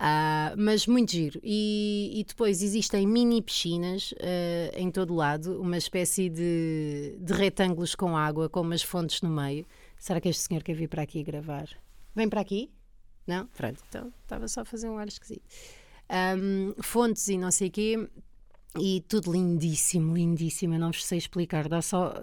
Uh, 0.00 0.56
mas 0.56 0.86
muito 0.86 1.12
giro. 1.12 1.38
E, 1.44 2.10
e, 2.14 2.24
depois 2.24 2.62
existem 2.62 3.06
mini 3.06 3.42
piscinas 3.42 4.12
uh, 4.12 4.74
em 4.74 4.90
todo 4.90 5.14
lado, 5.14 5.60
uma 5.60 5.76
espécie 5.76 6.30
de, 6.30 7.18
de 7.20 7.32
retângulos 7.34 7.94
com 7.94 8.16
água, 8.16 8.48
com 8.48 8.62
umas 8.62 8.82
fontes 8.82 9.20
no 9.20 9.28
meio. 9.28 9.66
Será 9.98 10.18
que 10.18 10.30
este 10.30 10.42
senhor 10.42 10.62
quer 10.62 10.72
vir 10.72 10.88
para 10.88 11.02
aqui 11.02 11.22
gravar? 11.22 11.68
Vem 12.14 12.30
para 12.30 12.40
aqui? 12.40 12.70
Não? 13.26 13.46
Pronto, 13.48 13.84
então 13.90 14.10
estava 14.22 14.48
só 14.48 14.62
a 14.62 14.64
fazer 14.64 14.88
um 14.88 14.96
ar 14.96 15.06
esquisito. 15.06 15.44
Um, 16.10 16.72
fontes 16.82 17.28
e 17.28 17.36
não 17.36 17.50
sei 17.50 17.68
o 17.68 17.70
quê. 17.70 18.08
E 18.78 19.04
tudo 19.06 19.32
lindíssimo, 19.32 20.14
lindíssimo. 20.14 20.74
Eu 20.74 20.78
não 20.78 20.92
vos 20.92 21.04
sei 21.04 21.18
explicar. 21.18 21.68
Dá 21.68 21.82
só, 21.82 22.14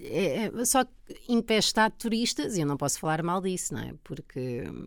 é, 0.00 0.46
é 0.46 0.64
só 0.64 0.84
empestado 1.28 1.92
de 1.92 1.98
turistas. 1.98 2.56
E 2.56 2.62
eu 2.62 2.66
não 2.66 2.76
posso 2.76 2.98
falar 2.98 3.22
mal 3.22 3.40
disso, 3.40 3.74
não 3.74 3.82
é? 3.82 3.94
Porque 4.02 4.64
hum, 4.66 4.86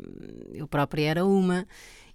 eu 0.54 0.68
própria 0.68 1.10
era 1.10 1.26
uma 1.26 1.68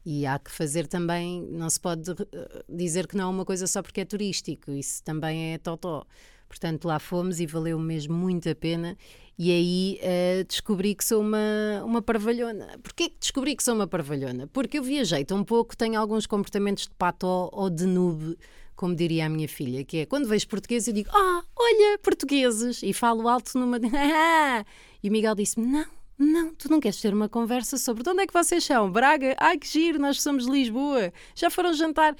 e 0.04 0.26
há 0.26 0.38
que 0.38 0.50
fazer 0.50 0.86
também, 0.86 1.42
não 1.42 1.70
se 1.70 1.78
pode 1.78 2.10
eh, 2.10 2.64
dizer 2.68 3.06
que 3.06 3.16
não 3.16 3.24
é 3.24 3.28
uma 3.28 3.44
coisa 3.44 3.66
só 3.66 3.82
porque 3.82 4.00
é 4.00 4.04
turístico, 4.04 4.70
isso 4.72 5.02
também 5.04 5.54
é 5.54 5.58
totó. 5.58 6.04
Portanto, 6.48 6.86
lá 6.86 6.98
fomos 6.98 7.40
e 7.40 7.46
valeu 7.46 7.78
mesmo 7.78 8.14
muito 8.14 8.48
a 8.48 8.54
pena. 8.54 8.96
E 9.38 9.50
aí 9.50 10.00
uh, 10.02 10.44
descobri 10.44 10.94
que 10.94 11.02
sou 11.02 11.22
uma, 11.22 11.82
uma 11.82 12.02
parvalhona. 12.02 12.78
Porquê 12.82 13.08
que 13.08 13.16
descobri 13.18 13.56
que 13.56 13.62
sou 13.62 13.74
uma 13.74 13.86
parvalhona? 13.86 14.46
Porque 14.48 14.78
eu 14.78 14.82
viajei 14.82 15.24
tão 15.24 15.42
pouco, 15.42 15.74
tenho 15.74 15.98
alguns 15.98 16.26
comportamentos 16.26 16.84
de 16.84 16.90
pató 16.90 17.48
ou 17.52 17.70
de 17.70 17.86
noob, 17.86 18.36
como 18.76 18.94
diria 18.94 19.26
a 19.26 19.28
minha 19.30 19.48
filha, 19.48 19.82
que 19.82 19.98
é 19.98 20.06
quando 20.06 20.28
vejo 20.28 20.46
português 20.46 20.86
eu 20.86 20.92
digo, 20.92 21.08
ah, 21.12 21.42
olha, 21.56 21.98
portugueses, 22.00 22.82
e 22.82 22.92
falo 22.92 23.26
alto 23.26 23.58
numa. 23.58 23.78
e 25.02 25.08
o 25.08 25.12
Miguel 25.12 25.34
disse-me, 25.34 25.66
não, 25.66 25.86
não, 26.22 26.54
tu 26.54 26.70
não 26.70 26.80
queres 26.80 27.00
ter 27.00 27.12
uma 27.12 27.28
conversa 27.28 27.76
sobre 27.76 28.02
de 28.02 28.10
onde 28.10 28.22
é 28.22 28.26
que 28.26 28.32
vocês 28.32 28.64
são? 28.64 28.90
Braga? 28.90 29.34
Ai 29.38 29.58
que 29.58 29.66
giro, 29.66 29.98
nós 29.98 30.22
somos 30.22 30.46
de 30.46 30.52
Lisboa. 30.52 31.12
Já 31.34 31.50
foram 31.50 31.74
jantar? 31.74 32.16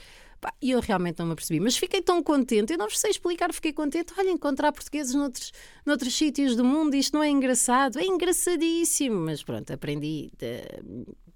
E 0.60 0.72
eu 0.72 0.80
realmente 0.80 1.20
não 1.20 1.26
me 1.26 1.32
apercebi, 1.34 1.60
mas 1.60 1.76
fiquei 1.76 2.02
tão 2.02 2.20
contente, 2.20 2.72
eu 2.72 2.78
não 2.78 2.88
vos 2.88 2.98
sei 2.98 3.12
explicar, 3.12 3.52
fiquei 3.52 3.72
contente. 3.72 4.12
Olha, 4.18 4.30
encontrar 4.30 4.72
portugueses 4.72 5.14
noutros, 5.14 5.52
noutros 5.86 6.12
sítios 6.16 6.56
do 6.56 6.64
mundo, 6.64 6.96
isto 6.96 7.14
não 7.14 7.22
é 7.22 7.28
engraçado, 7.28 8.00
é 8.00 8.04
engraçadíssimo. 8.04 9.20
Mas 9.20 9.42
pronto, 9.44 9.72
aprendi 9.72 10.32
da 10.36 10.82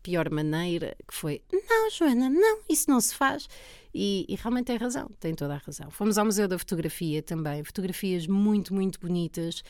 pior 0.03 0.29
maneira, 0.31 0.97
que 1.07 1.15
foi: 1.15 1.41
não, 1.53 1.91
Joana, 1.91 2.29
não, 2.29 2.61
isso 2.69 2.91
não 2.91 3.01
se 3.01 3.15
faz. 3.15 3.49
E, 3.99 4.27
e, 4.29 4.35
realmente 4.35 4.67
tem 4.67 4.77
razão, 4.77 5.11
tem 5.19 5.35
toda 5.35 5.55
a 5.55 5.57
razão. 5.57 5.91
Fomos 5.91 6.19
ao 6.19 6.27
Museu 6.27 6.47
da 6.47 6.59
Fotografia 6.59 7.23
também, 7.23 7.65
fotografias 7.65 8.27
muito, 8.27 8.75
muito 8.75 9.01
bonitas 9.01 9.63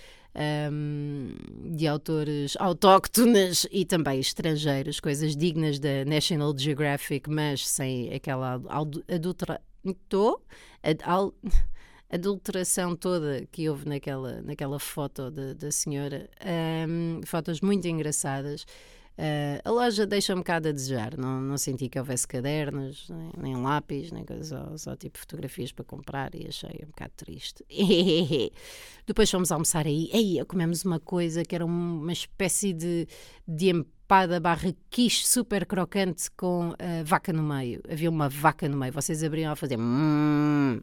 um, 0.73 1.33
de 1.77 1.87
autores 1.87 2.57
autóctones 2.59 3.69
e 3.71 3.85
também 3.85 4.19
estrangeiros, 4.19 4.99
coisas 4.99 5.37
dignas 5.37 5.79
da 5.79 6.05
National 6.05 6.53
Geographic, 6.59 7.31
mas 7.31 7.69
sem 7.69 8.13
aquela 8.13 8.61
adultera. 9.09 9.63
Ad, 10.83 11.33
adulteração 12.11 12.97
toda 12.97 13.47
que 13.53 13.69
houve 13.69 13.89
naquela, 13.89 14.43
naquela 14.43 14.81
foto 14.81 15.31
da 15.31 15.71
senhora. 15.71 16.29
Um, 16.89 17.21
fotos 17.25 17.61
muito 17.61 17.87
engraçadas. 17.87 18.67
Uh, 19.19 19.61
a 19.65 19.71
loja 19.71 20.07
deixa 20.07 20.35
um 20.35 20.39
bocado 20.39 20.69
a 20.69 20.73
desejar, 20.73 21.17
não, 21.17 21.41
não 21.41 21.57
senti 21.57 21.89
que 21.89 21.99
houvesse 21.99 22.29
cadernos, 22.29 23.09
nem, 23.09 23.31
nem 23.39 23.57
lápis, 23.63 24.13
nem 24.13 24.23
coisa, 24.27 24.45
só, 24.45 24.77
só, 24.77 24.97
tipo 24.97 25.19
fotografias 25.19 25.73
para 25.73 25.87
comprar 25.87 26.35
e 26.35 26.47
achei 26.47 26.83
um 26.85 26.89
bocado 26.89 27.13
triste. 27.17 27.65
Depois 29.07 29.31
fomos 29.31 29.51
almoçar 29.51 29.87
aí, 29.87 30.11
aí 30.13 30.45
comemos 30.45 30.85
uma 30.85 31.01
coisa 31.01 31.45
que 31.45 31.55
era 31.55 31.65
uma 31.65 32.13
espécie 32.13 32.75
de, 32.75 33.09
de 33.49 33.71
empada 33.71 34.39
barra 34.39 34.75
quiche 34.91 35.27
super 35.27 35.65
crocante 35.65 36.31
com 36.33 36.69
uh, 36.71 37.05
vaca 37.05 37.33
no 37.33 37.43
meio. 37.43 37.81
Havia 37.91 38.11
uma 38.11 38.29
vaca 38.29 38.69
no 38.69 38.77
meio, 38.77 38.93
vocês 38.93 39.25
abriam 39.25 39.51
a 39.51 39.57
fazer. 39.57 39.79
Mmm, 39.79 40.83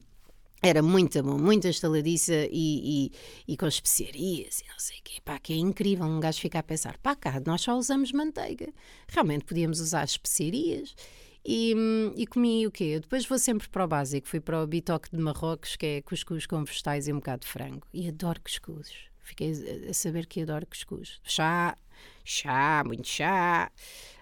era 0.63 0.81
muito 0.81 1.21
bom, 1.21 1.37
muita 1.37 1.67
estaladiça 1.67 2.47
e, 2.49 3.09
e, 3.09 3.11
e, 3.49 3.57
com 3.57 3.67
especiarias 3.67 4.61
e 4.61 4.67
não 4.69 4.79
sei 4.79 4.97
o 4.97 5.01
quê. 5.03 5.19
Pá, 5.23 5.37
que 5.37 5.51
é 5.51 5.57
incrível 5.57 6.05
um 6.05 6.21
gajo 6.21 6.39
ficar 6.39 6.59
a 6.59 6.63
pensar, 6.63 6.97
pá, 6.99 7.15
cá 7.15 7.41
nós 7.45 7.61
só 7.61 7.77
usamos 7.77 8.13
manteiga. 8.13 8.73
Realmente 9.09 9.43
podíamos 9.43 9.81
usar 9.81 10.05
especiarias. 10.05 10.95
E, 11.45 11.75
e 12.15 12.25
comi 12.25 12.65
o 12.65 12.71
quê? 12.71 13.01
Depois 13.01 13.25
vou 13.25 13.37
sempre 13.37 13.67
para 13.67 13.83
o 13.83 13.87
básico. 13.87 14.25
Fui 14.25 14.39
para 14.39 14.63
o 14.63 14.65
bitoque 14.65 15.09
de 15.11 15.17
Marrocos, 15.21 15.75
que 15.75 15.85
é 15.85 16.01
cuscuz 16.01 16.45
com 16.45 16.63
vegetais 16.63 17.09
e 17.09 17.11
um 17.11 17.17
bocado 17.17 17.41
de 17.41 17.47
frango. 17.49 17.85
E 17.93 18.07
adoro 18.07 18.39
cuscuz. 18.39 18.89
Fiquei 19.19 19.51
a 19.89 19.93
saber 19.93 20.25
que 20.25 20.41
adoro 20.41 20.65
cuscuz. 20.65 21.19
Chá, 21.25 21.75
chá, 22.23 22.81
muito 22.85 23.05
chá. 23.05 23.69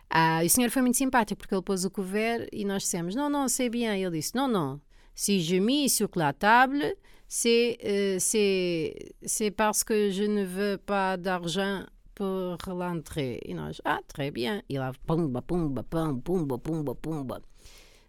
Ah, 0.09 0.43
e 0.43 0.47
o 0.47 0.49
senhor 0.49 0.71
foi 0.71 0.81
muito 0.81 0.97
simpático 0.97 1.37
porque 1.37 1.53
ele 1.53 1.61
pôs 1.61 1.85
o 1.85 1.91
couvert 1.91 2.47
e 2.51 2.65
nós 2.65 2.81
dissemos: 2.81 3.13
Não, 3.13 3.29
não, 3.29 3.47
sei 3.47 3.69
bem. 3.69 3.85
Ele 3.85 4.17
disse: 4.17 4.33
Não, 4.33 4.47
não, 4.47 4.81
Si 5.13 5.41
je 5.41 5.57
mis 5.57 5.89
sur 5.89 6.09
la 6.15 6.33
table, 6.33 6.95
c'est 7.27 7.77
euh, 7.85 9.51
parce 9.55 9.83
que 9.83 10.09
je 10.09 10.23
ne 10.23 10.43
veux 10.43 10.77
pas 10.77 11.17
d'argent 11.17 11.85
pour 12.13 12.57
l'entrée. 12.67 13.39
E 13.47 13.53
nós, 13.53 13.81
ah, 13.85 14.01
très 14.07 14.31
bien. 14.31 14.61
E 14.69 14.77
lá, 14.77 14.91
pumba, 15.05 15.41
pumba, 15.41 15.83
pum, 15.83 16.19
pumba, 16.21 16.57
pumba, 16.57 16.95
pumba. 16.95 17.41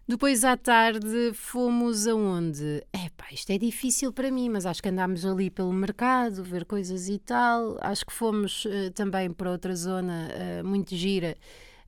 Depois 0.05 0.43
à 0.43 0.57
tarde 0.57 1.31
fomos 1.33 2.05
aonde? 2.07 2.83
Epá, 2.93 3.25
isto 3.31 3.51
é 3.51 3.57
difícil 3.57 4.11
para 4.11 4.29
mim, 4.29 4.49
mas 4.49 4.65
acho 4.65 4.83
que 4.83 4.89
andámos 4.89 5.25
ali 5.25 5.49
pelo 5.49 5.71
mercado, 5.71 6.43
ver 6.43 6.65
coisas 6.65 7.07
e 7.07 7.17
tal. 7.17 7.77
Acho 7.79 8.05
que 8.05 8.11
fomos 8.11 8.65
uh, 8.65 8.91
também 8.93 9.31
para 9.31 9.49
outra 9.49 9.73
zona 9.73 10.27
uh, 10.27 10.67
muito 10.67 10.93
gira 10.93 11.37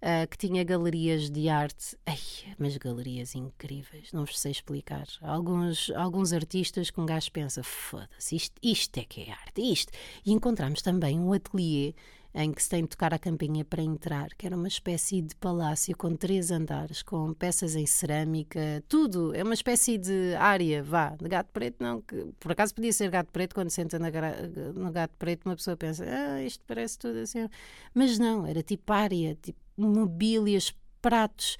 uh, 0.05 0.27
que 0.29 0.37
tinha 0.37 0.63
galerias 0.63 1.29
de 1.29 1.49
arte. 1.49 1.97
Ai, 2.05 2.19
mas 2.59 2.77
galerias 2.77 3.33
incríveis, 3.33 4.13
não 4.13 4.23
vos 4.23 4.39
sei 4.39 4.51
explicar. 4.51 5.07
Alguns, 5.21 5.89
alguns 5.95 6.31
artistas 6.31 6.91
que 6.91 7.01
um 7.01 7.05
gajo 7.05 7.31
pensa, 7.31 7.63
foda-se, 7.63 8.35
isto, 8.35 8.55
isto 8.61 8.99
é 8.99 9.03
que 9.03 9.21
é 9.21 9.31
arte, 9.31 9.61
isto. 9.61 9.91
E 10.25 10.31
encontramos 10.31 10.81
também 10.81 11.19
um 11.19 11.33
ateliê 11.33 11.95
em 12.37 12.51
que 12.51 12.61
se 12.61 12.69
tem 12.69 12.83
de 12.83 12.89
tocar 12.89 13.13
a 13.13 13.17
campainha 13.17 13.63
para 13.63 13.81
entrar, 13.81 14.27
que 14.35 14.45
era 14.45 14.57
uma 14.57 14.67
espécie 14.67 15.21
de 15.21 15.33
palácio 15.37 15.95
com 15.95 16.13
três 16.17 16.51
andares, 16.51 17.01
com 17.01 17.33
peças 17.33 17.77
em 17.77 17.85
cerâmica, 17.85 18.83
tudo. 18.89 19.33
É 19.33 19.41
uma 19.41 19.53
espécie 19.53 19.97
de 19.97 20.35
área, 20.35 20.83
vá, 20.83 21.15
de 21.15 21.29
gato 21.29 21.49
preto, 21.53 21.81
não, 21.81 22.01
que 22.01 22.25
por 22.37 22.51
acaso 22.51 22.75
podia 22.75 22.91
ser 22.91 23.09
gato 23.09 23.31
preto, 23.31 23.55
quando 23.55 23.69
senta 23.69 23.97
no 23.97 24.91
gato 24.91 25.13
preto, 25.17 25.45
uma 25.45 25.55
pessoa 25.55 25.77
pensa, 25.77 26.03
ah, 26.05 26.43
isto 26.43 26.61
parece 26.67 26.99
tudo 26.99 27.19
assim. 27.19 27.47
Mas 27.93 28.19
não, 28.19 28.45
era 28.45 28.61
tipo 28.61 28.91
área, 28.91 29.33
tipo 29.41 29.64
mobílias, 29.77 30.73
pratos, 31.01 31.57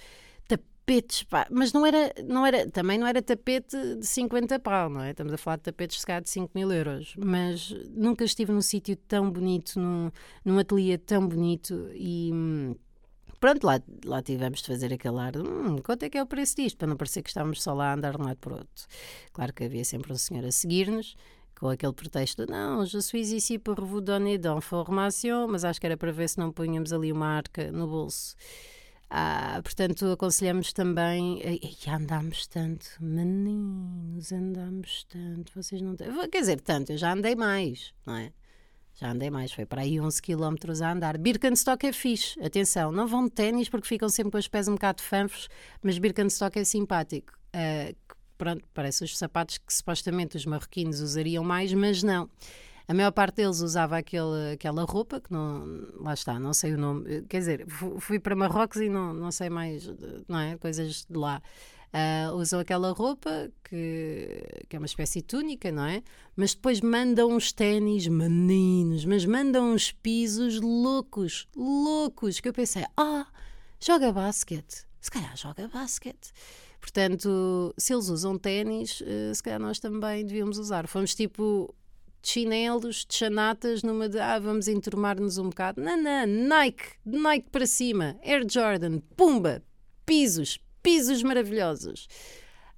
tapetes, 0.47 1.23
pá, 1.23 1.47
mas 1.49 1.73
não 1.73 1.85
era, 1.85 2.13
não 2.23 2.45
era, 2.45 2.69
também 2.69 2.97
não 2.97 3.07
era 3.07 3.21
tapete 3.21 3.77
de 3.97 4.05
50 4.05 4.59
pau, 4.59 4.89
não 4.89 5.01
é? 5.01 5.11
Estamos 5.11 5.33
a 5.33 5.37
falar 5.37 5.57
de 5.57 5.63
tapetes 5.63 6.03
de, 6.03 6.21
de 6.21 6.29
5 6.29 6.51
mil 6.53 6.71
euros, 6.71 7.15
mas 7.17 7.71
nunca 7.89 8.23
estive 8.23 8.51
num 8.51 8.61
sítio 8.61 8.95
tão 8.95 9.29
bonito, 9.31 9.79
num, 9.79 10.11
num 10.43 10.59
ateliê 10.59 10.97
tão 10.97 11.27
bonito 11.27 11.89
e 11.93 12.31
pronto, 13.39 13.63
lá, 13.63 13.81
lá 14.05 14.21
tivemos 14.21 14.61
de 14.61 14.67
fazer 14.67 14.93
aquele 14.93 15.19
ar, 15.19 15.37
hum, 15.37 15.77
quanto 15.83 16.03
é 16.03 16.09
que 16.09 16.17
é 16.17 16.23
o 16.23 16.25
preço 16.25 16.55
disto? 16.55 16.77
Para 16.77 16.87
não 16.87 16.97
parecer 16.97 17.21
que 17.21 17.29
estávamos 17.29 17.61
só 17.61 17.73
lá 17.73 17.91
a 17.91 17.93
andar 17.93 18.15
de 18.15 18.21
um 18.21 18.25
lado 18.25 18.37
para 18.37 18.55
outro. 18.55 18.85
Claro 19.33 19.53
que 19.53 19.63
havia 19.63 19.83
sempre 19.83 20.11
um 20.11 20.17
senhor 20.17 20.45
a 20.45 20.51
seguir-nos, 20.51 21.15
com 21.59 21.69
aquele 21.69 21.93
pretexto, 21.93 22.45
não, 22.49 22.85
je 22.85 23.01
suis 23.01 23.31
ici 23.31 23.57
pour 23.57 23.75
vous 23.81 24.01
donner 24.01 24.37
d'information, 24.37 25.47
mas 25.47 25.63
acho 25.63 25.79
que 25.79 25.87
era 25.87 25.97
para 25.97 26.11
ver 26.11 26.29
se 26.29 26.37
não 26.37 26.51
punhamos 26.51 26.91
ali 26.91 27.11
uma 27.11 27.27
arca 27.27 27.71
no 27.71 27.87
bolso. 27.87 28.35
Ah, 29.09 29.61
portanto, 29.63 30.05
aconselhamos 30.11 30.73
também. 30.73 31.39
E 31.43 31.89
andámos 31.89 32.47
tanto, 32.47 32.85
meninos, 32.99 34.31
andámos 34.31 35.05
tanto. 35.07 35.51
Vocês 35.55 35.81
não 35.81 35.95
têm. 35.95 36.07
Quer 36.29 36.39
dizer, 36.39 36.59
tanto, 36.59 36.91
eu 36.91 36.97
já 36.97 37.13
andei 37.13 37.35
mais, 37.35 37.93
não 38.05 38.15
é? 38.15 38.33
Já 38.95 39.11
andei 39.11 39.29
mais, 39.29 39.51
foi 39.51 39.65
para 39.65 39.81
aí 39.81 39.99
11 39.99 40.21
km 40.21 40.55
a 40.81 40.91
andar. 40.91 41.17
Birkenstock 41.17 41.85
é 41.85 41.91
fixe, 41.91 42.39
atenção, 42.41 42.93
não 42.93 43.07
vão 43.07 43.25
de 43.25 43.31
ténis 43.31 43.67
porque 43.67 43.87
ficam 43.87 44.07
sempre 44.07 44.31
com 44.31 44.37
os 44.37 44.47
pés 44.47 44.69
um 44.69 44.73
bocado 44.73 45.01
fanfos, 45.01 45.49
mas 45.83 45.97
Birkenstock 45.97 46.57
é 46.57 46.63
simpático. 46.63 47.33
Uh, 47.53 47.93
pronto, 48.37 48.63
parece 48.73 49.03
os 49.03 49.17
sapatos 49.17 49.57
que 49.57 49.73
supostamente 49.73 50.37
os 50.37 50.45
marroquinos 50.45 51.01
usariam 51.01 51.43
mais, 51.43 51.73
mas 51.73 52.03
não. 52.03 52.29
A 52.87 52.93
maior 52.93 53.11
parte 53.11 53.37
deles 53.37 53.61
usava 53.61 53.97
aquele, 53.97 54.53
aquela 54.53 54.83
roupa, 54.83 55.19
que 55.19 55.31
não, 55.31 55.87
lá 55.95 56.13
está, 56.13 56.39
não 56.39 56.53
sei 56.53 56.73
o 56.73 56.77
nome. 56.77 57.23
Quer 57.23 57.39
dizer, 57.39 57.65
fui 57.99 58.19
para 58.19 58.35
Marrocos 58.35 58.79
e 58.79 58.89
não, 58.89 59.11
não 59.11 59.31
sei 59.31 59.49
mais, 59.49 59.91
não 60.27 60.39
é? 60.39 60.57
Coisas 60.57 61.05
de 61.09 61.17
lá. 61.17 61.41
Uh, 61.95 62.35
usam 62.35 62.59
aquela 62.59 62.91
roupa 62.91 63.49
que, 63.63 64.43
que 64.67 64.75
é 64.75 64.79
uma 64.79 64.85
espécie 64.85 65.19
de 65.19 65.27
túnica, 65.27 65.71
não 65.71 65.85
é? 65.85 66.03
Mas 66.35 66.53
depois 66.53 66.81
mandam 66.81 67.31
uns 67.31 67.53
ténis 67.53 68.05
meninos, 68.07 69.05
mas 69.05 69.25
mandam 69.25 69.73
uns 69.73 69.91
pisos 69.91 70.59
loucos, 70.59 71.47
loucos, 71.55 72.41
que 72.41 72.49
eu 72.49 72.53
pensei, 72.53 72.83
ah, 72.97 73.25
joga 73.79 74.11
basquete, 74.11 74.85
se 74.99 75.09
calhar 75.09 75.35
joga 75.37 75.69
basquete. 75.69 76.33
Portanto, 76.85 77.73
se 77.75 77.95
eles 77.95 78.09
usam 78.09 78.37
ténis, 78.37 79.01
uh, 79.01 79.33
se 79.33 79.41
calhar 79.41 79.59
nós 79.59 79.79
também 79.79 80.23
devíamos 80.23 80.59
usar. 80.59 80.87
Fomos 80.87 81.15
tipo 81.15 81.73
de 82.21 82.29
chinelos, 82.29 83.07
de 83.09 83.15
chanatas, 83.15 83.81
numa 83.81 84.07
de 84.07 84.19
ah, 84.19 84.37
vamos 84.37 84.67
enturmar-nos 84.67 85.39
um 85.39 85.49
bocado. 85.49 85.81
Não, 85.81 85.97
não, 85.99 86.27
Nike, 86.27 86.83
Nike 87.03 87.49
para 87.49 87.65
cima, 87.65 88.15
Air 88.23 88.45
Jordan, 88.47 88.99
pumba, 89.17 89.63
pisos, 90.05 90.59
pisos 90.83 91.23
maravilhosos. 91.23 92.07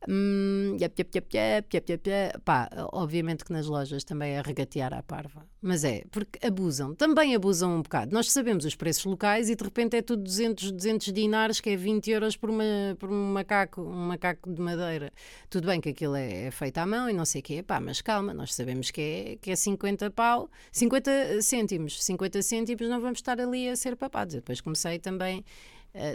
Hum, 0.09 0.77
yep, 0.79 0.95
yep, 0.97 1.17
yep, 1.17 1.35
yep, 1.35 1.75
yep, 1.75 1.91
yep, 1.91 2.09
yep. 2.09 2.39
Pá, 2.45 2.69
obviamente 2.93 3.43
que 3.43 3.51
nas 3.51 3.67
lojas 3.67 4.05
também 4.05 4.35
é 4.35 4.41
regatear 4.41 4.93
à 4.93 5.03
parva. 5.03 5.45
Mas 5.61 5.83
é, 5.83 6.05
porque 6.09 6.39
abusam. 6.45 6.95
Também 6.95 7.35
abusam 7.35 7.75
um 7.75 7.81
bocado. 7.81 8.13
Nós 8.13 8.31
sabemos 8.31 8.63
os 8.63 8.73
preços 8.73 9.03
locais 9.03 9.49
e 9.49 9.55
de 9.55 9.63
repente 9.63 9.97
é 9.97 10.01
tudo 10.01 10.23
200, 10.23 10.71
200 10.71 11.11
dinares, 11.11 11.59
que 11.59 11.71
é 11.71 11.75
20 11.75 12.09
euros 12.09 12.37
por, 12.37 12.49
uma, 12.49 12.63
por 12.97 13.11
um 13.11 13.33
macaco, 13.33 13.81
um 13.81 14.07
macaco 14.07 14.49
de 14.49 14.61
madeira. 14.61 15.11
Tudo 15.49 15.67
bem 15.67 15.81
que 15.81 15.89
aquilo 15.89 16.15
é, 16.15 16.45
é 16.45 16.51
feito 16.51 16.77
à 16.77 16.85
mão 16.85 17.09
e 17.09 17.13
não 17.13 17.25
sei 17.25 17.41
o 17.41 17.43
quê. 17.43 17.61
Pá, 17.61 17.81
mas 17.81 18.01
calma, 18.01 18.33
nós 18.33 18.53
sabemos 18.53 18.91
que 18.91 19.01
é, 19.01 19.37
que 19.41 19.51
é 19.51 19.55
50 19.57 20.09
pau, 20.11 20.49
50 20.71 21.41
cêntimos. 21.41 22.01
50 22.01 22.41
cêntimos 22.41 22.87
não 22.87 23.01
vamos 23.01 23.19
estar 23.19 23.41
ali 23.41 23.67
a 23.67 23.75
ser 23.75 23.97
papados. 23.97 24.35
Eu 24.35 24.39
depois 24.39 24.61
comecei 24.61 24.99
também 24.99 25.43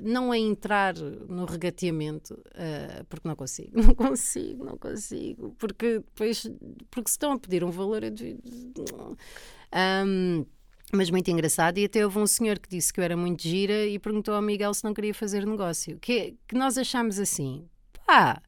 não 0.04 0.30
a 0.30 0.38
entrar 0.38 0.94
no 0.94 1.44
regateamento, 1.44 2.34
uh, 2.34 3.04
porque 3.08 3.26
não 3.26 3.34
consigo, 3.34 3.70
não 3.82 3.94
consigo, 3.94 4.64
não 4.64 4.78
consigo, 4.78 5.56
porque 5.58 5.98
depois, 5.98 6.48
porque 6.90 7.10
se 7.10 7.14
estão 7.14 7.32
a 7.32 7.38
pedir 7.38 7.64
um 7.64 7.70
valor, 7.70 8.04
eu 8.04 8.12
um, 10.06 10.46
mas 10.92 11.10
muito 11.10 11.30
engraçado, 11.30 11.78
e 11.78 11.86
até 11.86 12.04
houve 12.04 12.18
um 12.18 12.26
senhor 12.26 12.58
que 12.58 12.68
disse 12.68 12.92
que 12.92 13.00
eu 13.00 13.04
era 13.04 13.16
muito 13.16 13.42
gira 13.42 13.86
e 13.86 13.98
perguntou 13.98 14.34
ao 14.34 14.42
Miguel 14.42 14.74
se 14.74 14.84
não 14.84 14.92
queria 14.92 15.14
fazer 15.14 15.46
negócio, 15.46 15.98
que, 15.98 16.36
que 16.46 16.54
nós 16.54 16.76
achamos 16.76 17.18
assim, 17.18 17.66
pá, 18.06 18.42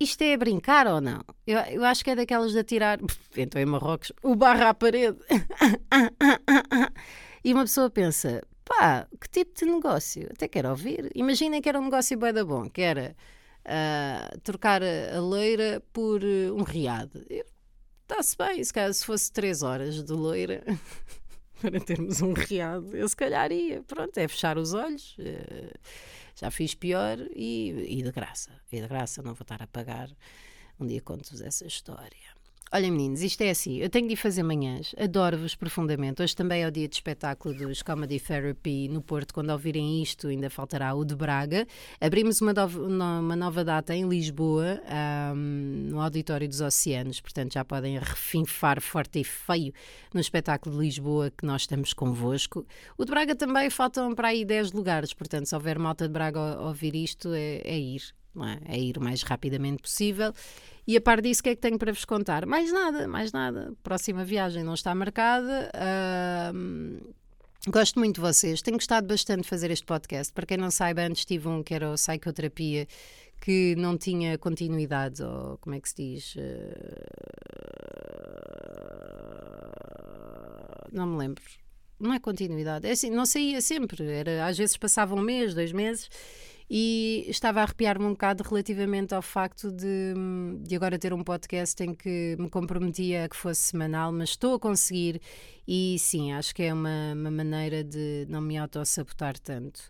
isto 0.00 0.22
é 0.22 0.36
brincar 0.36 0.86
ou 0.86 1.00
não? 1.00 1.20
Eu, 1.46 1.58
eu 1.58 1.84
acho 1.84 2.02
que 2.02 2.10
é 2.10 2.16
daquelas 2.16 2.52
de 2.52 2.58
atirar, 2.58 2.98
então 3.36 3.60
em 3.60 3.66
Marrocos, 3.66 4.12
o 4.22 4.34
barra 4.34 4.70
à 4.70 4.74
parede. 4.74 5.18
e 7.44 7.52
uma 7.52 7.64
pessoa 7.64 7.90
pensa, 7.90 8.42
pá, 8.64 9.06
que 9.20 9.28
tipo 9.28 9.54
de 9.58 9.64
negócio? 9.64 10.28
Até 10.30 10.48
quero 10.48 10.70
ouvir. 10.70 11.10
Imaginem 11.14 11.60
que 11.60 11.68
era 11.68 11.80
um 11.80 11.84
negócio 11.84 12.16
bem 12.16 12.32
da 12.32 12.44
bom, 12.44 12.68
que 12.68 12.82
era 12.82 13.16
uh, 13.66 14.40
trocar 14.40 14.82
a, 14.82 15.16
a 15.16 15.20
leira 15.20 15.82
por 15.92 16.22
uh, 16.22 16.54
um 16.54 16.62
riado. 16.62 17.24
Está-se 18.02 18.36
bem, 18.36 18.62
se 18.62 18.72
calhar 18.72 18.92
se 18.92 19.04
fosse 19.04 19.32
3 19.32 19.62
horas 19.62 20.02
de 20.02 20.12
loira 20.12 20.62
para 21.60 21.80
termos 21.80 22.20
um 22.20 22.32
riado, 22.32 22.96
eu 22.96 23.08
se 23.08 23.16
calhar 23.16 23.50
ia. 23.52 23.82
Pronto, 23.82 24.16
é 24.18 24.28
fechar 24.28 24.58
os 24.58 24.74
olhos. 24.74 25.16
Uh, 25.18 25.78
já 26.34 26.50
fiz 26.50 26.74
pior 26.74 27.18
e, 27.34 27.98
e 27.98 28.02
de 28.02 28.10
graça. 28.10 28.50
E 28.70 28.80
de 28.80 28.88
graça, 28.88 29.22
não 29.22 29.34
vou 29.34 29.42
estar 29.42 29.62
a 29.62 29.66
pagar. 29.66 30.10
Um 30.80 30.86
dia 30.86 31.00
conto-vos 31.00 31.40
essa 31.40 31.66
história. 31.66 32.41
Olhem, 32.74 32.90
meninos, 32.90 33.20
isto 33.20 33.42
é 33.42 33.50
assim. 33.50 33.76
Eu 33.80 33.90
tenho 33.90 34.08
de 34.08 34.16
fazer 34.16 34.42
manhãs. 34.42 34.94
Adoro-vos 34.98 35.54
profundamente. 35.54 36.22
Hoje 36.22 36.34
também 36.34 36.62
é 36.62 36.66
o 36.66 36.70
dia 36.70 36.88
de 36.88 36.94
espetáculo 36.94 37.54
dos 37.54 37.82
Comedy 37.82 38.18
Therapy 38.18 38.88
no 38.88 39.02
Porto. 39.02 39.34
Quando 39.34 39.50
ouvirem 39.50 40.02
isto, 40.02 40.28
ainda 40.28 40.48
faltará 40.48 40.94
o 40.94 41.04
de 41.04 41.14
Braga. 41.14 41.66
Abrimos 42.00 42.40
uma, 42.40 42.54
nova, 42.54 42.80
uma 42.80 43.36
nova 43.36 43.62
data 43.62 43.94
em 43.94 44.08
Lisboa, 44.08 44.80
um, 45.34 45.90
no 45.90 46.00
Auditório 46.00 46.48
dos 46.48 46.62
Oceanos. 46.62 47.20
Portanto, 47.20 47.52
já 47.52 47.62
podem 47.62 47.98
refinfar 47.98 48.80
forte 48.80 49.20
e 49.20 49.24
feio 49.24 49.74
no 50.14 50.18
espetáculo 50.18 50.74
de 50.74 50.80
Lisboa 50.80 51.30
que 51.30 51.44
nós 51.44 51.62
estamos 51.62 51.92
convosco. 51.92 52.64
O 52.96 53.04
de 53.04 53.10
Braga 53.10 53.34
também 53.36 53.68
faltam 53.68 54.14
para 54.14 54.28
aí 54.28 54.46
10 54.46 54.72
lugares. 54.72 55.12
Portanto, 55.12 55.44
se 55.44 55.54
houver 55.54 55.78
malta 55.78 56.08
de 56.08 56.14
Braga 56.14 56.58
ouvir 56.62 56.94
isto, 56.96 57.34
é, 57.34 57.60
é 57.64 57.78
ir. 57.78 58.14
É? 58.40 58.76
é? 58.76 58.80
ir 58.80 58.96
o 58.96 59.02
mais 59.02 59.22
rapidamente 59.22 59.82
possível. 59.82 60.32
E 60.86 60.96
a 60.96 61.00
par 61.00 61.20
disso, 61.20 61.40
o 61.40 61.44
que 61.44 61.50
é 61.50 61.54
que 61.54 61.60
tenho 61.60 61.78
para 61.78 61.92
vos 61.92 62.04
contar? 62.04 62.44
Mais 62.44 62.72
nada, 62.72 63.06
mais 63.06 63.32
nada. 63.32 63.72
Próxima 63.82 64.24
viagem 64.24 64.64
não 64.64 64.74
está 64.74 64.94
marcada. 64.94 65.70
Uh, 66.52 67.14
gosto 67.68 67.98
muito 68.00 68.16
de 68.16 68.20
vocês. 68.20 68.60
Tenho 68.62 68.76
gostado 68.76 69.06
bastante 69.06 69.42
de 69.42 69.48
fazer 69.48 69.70
este 69.70 69.86
podcast. 69.86 70.32
Para 70.32 70.44
quem 70.44 70.56
não 70.56 70.70
saiba, 70.70 71.02
antes 71.02 71.24
tive 71.24 71.46
um 71.46 71.62
que 71.62 71.72
era 71.72 71.90
o 71.90 71.94
Psicoterapia, 71.94 72.88
que 73.40 73.76
não 73.76 73.96
tinha 73.96 74.36
continuidade, 74.38 75.22
ou 75.22 75.56
como 75.58 75.76
é 75.76 75.80
que 75.80 75.88
se 75.88 75.94
diz? 75.96 76.34
Uh, 76.34 76.40
não 80.92 81.06
me 81.06 81.16
lembro. 81.16 81.44
Não 82.00 82.12
é 82.12 82.18
continuidade. 82.18 82.88
É 82.88 82.90
assim, 82.90 83.08
não 83.08 83.24
saía 83.24 83.60
sempre. 83.60 84.04
Era, 84.04 84.46
às 84.46 84.58
vezes 84.58 84.76
passava 84.76 85.14
um 85.14 85.20
mês, 85.20 85.54
dois 85.54 85.70
meses 85.70 86.10
e 86.68 87.24
estava 87.28 87.60
a 87.60 87.62
arrepiar-me 87.64 88.04
um 88.04 88.12
bocado 88.12 88.42
relativamente 88.42 89.14
ao 89.14 89.22
facto 89.22 89.70
de, 89.70 90.14
de 90.60 90.74
agora 90.74 90.98
ter 90.98 91.12
um 91.12 91.22
podcast 91.22 91.82
em 91.82 91.94
que 91.94 92.36
me 92.38 92.48
comprometia 92.48 93.24
a 93.24 93.28
que 93.28 93.36
fosse 93.36 93.60
semanal, 93.60 94.12
mas 94.12 94.30
estou 94.30 94.54
a 94.54 94.60
conseguir 94.60 95.20
e 95.66 95.96
sim, 95.98 96.32
acho 96.32 96.54
que 96.54 96.62
é 96.62 96.72
uma, 96.72 97.12
uma 97.14 97.30
maneira 97.30 97.84
de 97.84 98.26
não 98.28 98.40
me 98.40 98.56
auto-sabotar 98.56 99.38
tanto. 99.38 99.80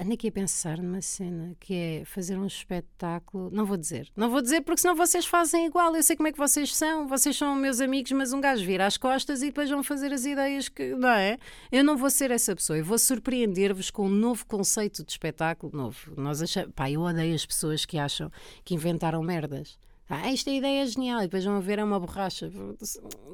Ando 0.00 0.14
aqui 0.14 0.28
a 0.28 0.32
pensar 0.32 0.78
numa 0.78 1.00
cena 1.02 1.54
que 1.60 1.74
é 1.74 2.04
fazer 2.04 2.36
um 2.38 2.46
espetáculo. 2.46 3.50
Não 3.52 3.66
vou 3.66 3.76
dizer, 3.76 4.10
não 4.16 4.30
vou 4.30 4.40
dizer 4.40 4.62
porque 4.62 4.80
senão 4.80 4.96
vocês 4.96 5.26
fazem 5.26 5.66
igual. 5.66 5.94
Eu 5.94 6.02
sei 6.02 6.16
como 6.16 6.28
é 6.28 6.32
que 6.32 6.38
vocês 6.38 6.74
são, 6.74 7.06
vocês 7.06 7.36
são 7.36 7.54
meus 7.54 7.80
amigos, 7.80 8.12
mas 8.12 8.32
um 8.32 8.40
gajo 8.40 8.64
vira 8.64 8.86
às 8.86 8.96
costas 8.96 9.42
e 9.42 9.46
depois 9.46 9.70
vão 9.70 9.82
fazer 9.82 10.12
as 10.12 10.24
ideias 10.24 10.68
que. 10.68 10.94
Não 10.94 11.10
é? 11.10 11.38
Eu 11.70 11.84
não 11.84 11.96
vou 11.96 12.10
ser 12.10 12.30
essa 12.30 12.54
pessoa, 12.54 12.78
eu 12.78 12.84
vou 12.84 12.98
surpreender-vos 12.98 13.90
com 13.90 14.06
um 14.06 14.10
novo 14.10 14.46
conceito 14.46 15.04
de 15.04 15.12
espetáculo 15.12 15.72
novo. 15.76 16.12
Nós 16.16 16.42
achamos. 16.42 16.72
Pá, 16.74 16.90
eu 16.90 17.02
odeio 17.02 17.34
as 17.34 17.46
pessoas 17.46 17.84
que 17.84 17.98
acham 17.98 18.30
que 18.64 18.74
inventaram 18.74 19.22
merdas. 19.22 19.78
Ah, 20.08 20.30
esta 20.30 20.50
ideia 20.50 20.82
é 20.82 20.86
genial, 20.86 21.20
e 21.20 21.22
depois 21.22 21.44
vão 21.44 21.60
ver, 21.62 21.78
é 21.78 21.84
uma 21.84 21.98
borracha. 21.98 22.50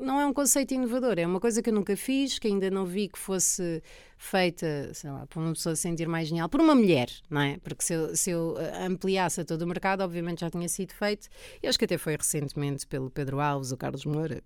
Não 0.01 0.21
é 0.21 0.27
um 0.27 0.33
conceito 0.33 0.73
inovador, 0.73 1.19
é 1.19 1.27
uma 1.27 1.41
coisa 1.41 1.61
que 1.61 1.69
eu 1.69 1.75
nunca 1.75 1.97
fiz, 1.97 2.39
que 2.39 2.47
ainda 2.47 2.71
não 2.71 2.87
vi 2.87 3.09
que 3.09 3.19
fosse 3.19 3.83
feita, 4.17 4.93
sei 4.95 5.11
lá, 5.11 5.27
por 5.27 5.41
uma 5.41 5.53
pessoa 5.53 5.75
se 5.75 5.83
sentir 5.83 6.07
mais 6.07 6.29
genial, 6.29 6.49
por 6.49 6.61
uma 6.61 6.75
mulher, 6.75 7.11
não 7.29 7.41
é? 7.41 7.59
Porque 7.59 7.83
se 7.83 7.95
eu, 7.95 8.15
se 8.15 8.31
eu 8.31 8.57
eh, 8.59 8.87
ampliasse 8.87 9.41
a 9.41 9.45
todo 9.45 9.63
o 9.63 9.67
mercado, 9.67 10.03
obviamente 10.03 10.43
já 10.43 10.51
tinha 10.51 10.69
sido 10.69 10.93
feito. 10.93 11.29
E 11.61 11.67
acho 11.67 11.79
que 11.79 11.87
até 11.87 11.99
foi 11.99 12.17
recentemente 12.17 12.87
pelo 12.87 13.11
Pedro 13.11 13.41
Alves, 13.41 13.73
o 13.73 13.77
Carlos 13.77 14.05
Moura, 14.05 14.41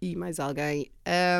e 0.00 0.14
mais 0.16 0.38
alguém. 0.38 0.90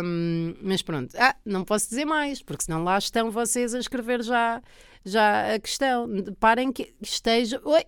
Um, 0.04 0.54
mas 0.62 0.82
pronto, 0.82 1.14
ah, 1.18 1.36
não 1.44 1.64
posso 1.64 1.88
dizer 1.88 2.04
mais, 2.04 2.42
porque 2.42 2.64
senão 2.64 2.82
lá 2.82 2.98
estão 2.98 3.30
vocês 3.30 3.74
a 3.74 3.78
escrever 3.78 4.22
já, 4.22 4.62
já 5.04 5.54
a 5.54 5.58
questão. 5.58 6.08
Parem 6.40 6.72
que 6.72 6.94
estejam, 7.00 7.60
oi, 7.64 7.84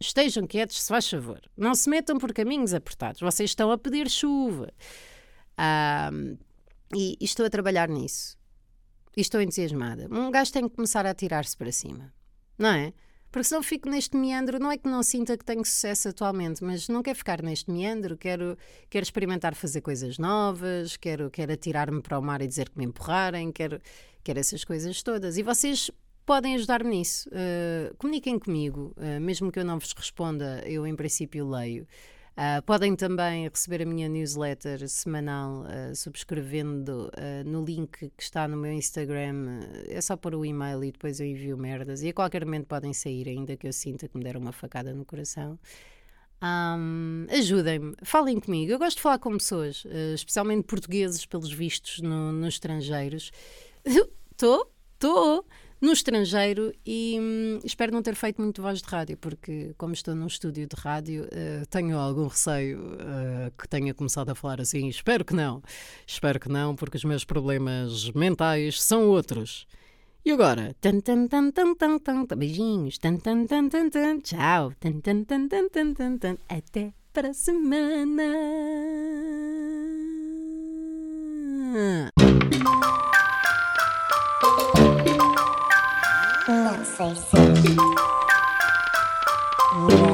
estejam 0.00 0.46
quietos, 0.46 0.82
se 0.82 0.88
faz 0.88 1.08
favor. 1.08 1.40
Não 1.56 1.74
se 1.74 1.88
metam 1.88 2.18
por 2.18 2.32
caminhos 2.32 2.74
apertados. 2.74 3.20
Vocês 3.20 3.50
estão 3.50 3.70
a 3.70 3.78
pedir 3.78 4.08
chuva. 4.10 4.68
Um, 6.12 6.36
e, 6.94 7.16
e 7.20 7.24
estou 7.24 7.46
a 7.46 7.50
trabalhar 7.50 7.88
nisso. 7.88 8.36
E 9.16 9.20
estou 9.20 9.40
entusiasmada. 9.40 10.08
Um 10.10 10.30
gajo 10.30 10.52
tem 10.52 10.68
que 10.68 10.74
começar 10.74 11.06
a 11.06 11.10
atirar-se 11.10 11.56
para 11.56 11.72
cima, 11.72 12.12
não 12.58 12.70
é? 12.70 12.92
Porque 13.32 13.48
se 13.48 13.56
eu 13.56 13.62
fico 13.62 13.88
neste 13.88 14.14
meandro, 14.14 14.58
não 14.58 14.70
é 14.70 14.76
que 14.76 14.86
não 14.86 15.02
sinta 15.02 15.38
que 15.38 15.44
tenho 15.44 15.64
sucesso 15.64 16.10
atualmente, 16.10 16.62
mas 16.62 16.86
não 16.86 17.02
quero 17.02 17.16
ficar 17.16 17.42
neste 17.42 17.70
meandro, 17.70 18.14
quero, 18.14 18.58
quero 18.90 19.02
experimentar 19.02 19.54
fazer 19.54 19.80
coisas 19.80 20.18
novas, 20.18 20.98
quero, 20.98 21.30
quero 21.30 21.50
atirar-me 21.50 22.02
para 22.02 22.18
o 22.18 22.22
mar 22.22 22.42
e 22.42 22.46
dizer 22.46 22.68
que 22.68 22.78
me 22.78 22.84
empurrarem, 22.84 23.50
quero, 23.50 23.80
quero 24.22 24.38
essas 24.38 24.64
coisas 24.64 25.02
todas. 25.02 25.38
E 25.38 25.42
vocês 25.42 25.90
podem 26.26 26.54
ajudar-me 26.56 26.90
nisso. 26.90 27.26
Uh, 27.30 27.96
comuniquem 27.96 28.38
comigo, 28.38 28.94
uh, 28.98 29.18
mesmo 29.18 29.50
que 29.50 29.58
eu 29.58 29.64
não 29.64 29.78
vos 29.78 29.94
responda, 29.94 30.62
eu 30.66 30.86
em 30.86 30.94
princípio 30.94 31.48
leio. 31.48 31.86
Uh, 32.32 32.62
podem 32.64 32.96
também 32.96 33.46
receber 33.46 33.82
a 33.82 33.84
minha 33.84 34.08
newsletter 34.08 34.88
semanal 34.88 35.64
uh, 35.64 35.94
subscrevendo 35.94 37.10
uh, 37.10 37.46
no 37.46 37.62
link 37.62 38.10
que 38.16 38.22
está 38.22 38.48
no 38.48 38.56
meu 38.56 38.72
Instagram. 38.72 39.60
É 39.86 40.00
só 40.00 40.16
pôr 40.16 40.34
o 40.34 40.44
e-mail 40.44 40.82
e 40.82 40.92
depois 40.92 41.20
eu 41.20 41.26
envio 41.26 41.58
merdas. 41.58 42.02
E 42.02 42.08
a 42.08 42.12
qualquer 42.12 42.44
momento 42.46 42.66
podem 42.66 42.94
sair, 42.94 43.28
ainda 43.28 43.54
que 43.54 43.68
eu 43.68 43.72
sinta 43.72 44.08
que 44.08 44.16
me 44.16 44.24
deram 44.24 44.40
uma 44.40 44.52
facada 44.52 44.94
no 44.94 45.04
coração. 45.04 45.58
Um, 46.42 47.26
Ajudem-me, 47.30 47.94
falem 48.02 48.40
comigo. 48.40 48.72
Eu 48.72 48.78
gosto 48.78 48.96
de 48.96 49.02
falar 49.02 49.18
com 49.18 49.32
pessoas, 49.36 49.84
especialmente 50.14 50.64
portugueses, 50.64 51.26
pelos 51.26 51.52
vistos 51.52 52.00
no, 52.00 52.32
nos 52.32 52.54
estrangeiros. 52.54 53.30
Estou, 54.32 54.72
estou 54.94 55.46
no 55.82 55.92
estrangeiro 55.92 56.72
e 56.86 57.18
hum, 57.20 57.58
espero 57.64 57.92
não 57.92 58.00
ter 58.00 58.14
feito 58.14 58.40
muito 58.40 58.62
voz 58.62 58.80
de 58.80 58.88
rádio, 58.88 59.16
porque, 59.16 59.74
como 59.76 59.92
estou 59.92 60.14
num 60.14 60.28
estúdio 60.28 60.64
de 60.68 60.76
rádio, 60.76 61.24
uh, 61.24 61.66
tenho 61.68 61.98
algum 61.98 62.28
receio 62.28 62.78
uh, 62.78 63.50
que 63.58 63.68
tenha 63.68 63.92
começado 63.92 64.30
a 64.30 64.34
falar 64.34 64.60
assim. 64.60 64.88
Espero 64.88 65.24
que 65.24 65.34
não. 65.34 65.60
Espero 66.06 66.38
que 66.38 66.48
não, 66.48 66.76
porque 66.76 66.96
os 66.96 67.04
meus 67.04 67.24
problemas 67.24 68.08
mentais 68.12 68.80
são 68.80 69.08
outros. 69.08 69.66
E 70.24 70.30
agora? 70.30 70.72
Beijinhos. 72.36 72.96
Tchau. 74.22 74.72
Até 76.48 76.94
para 77.12 77.30
a 77.30 77.34
semana. 77.34 78.22
Não 86.48 86.84
sei 86.84 87.14
se. 87.14 87.36
É. 90.08 90.11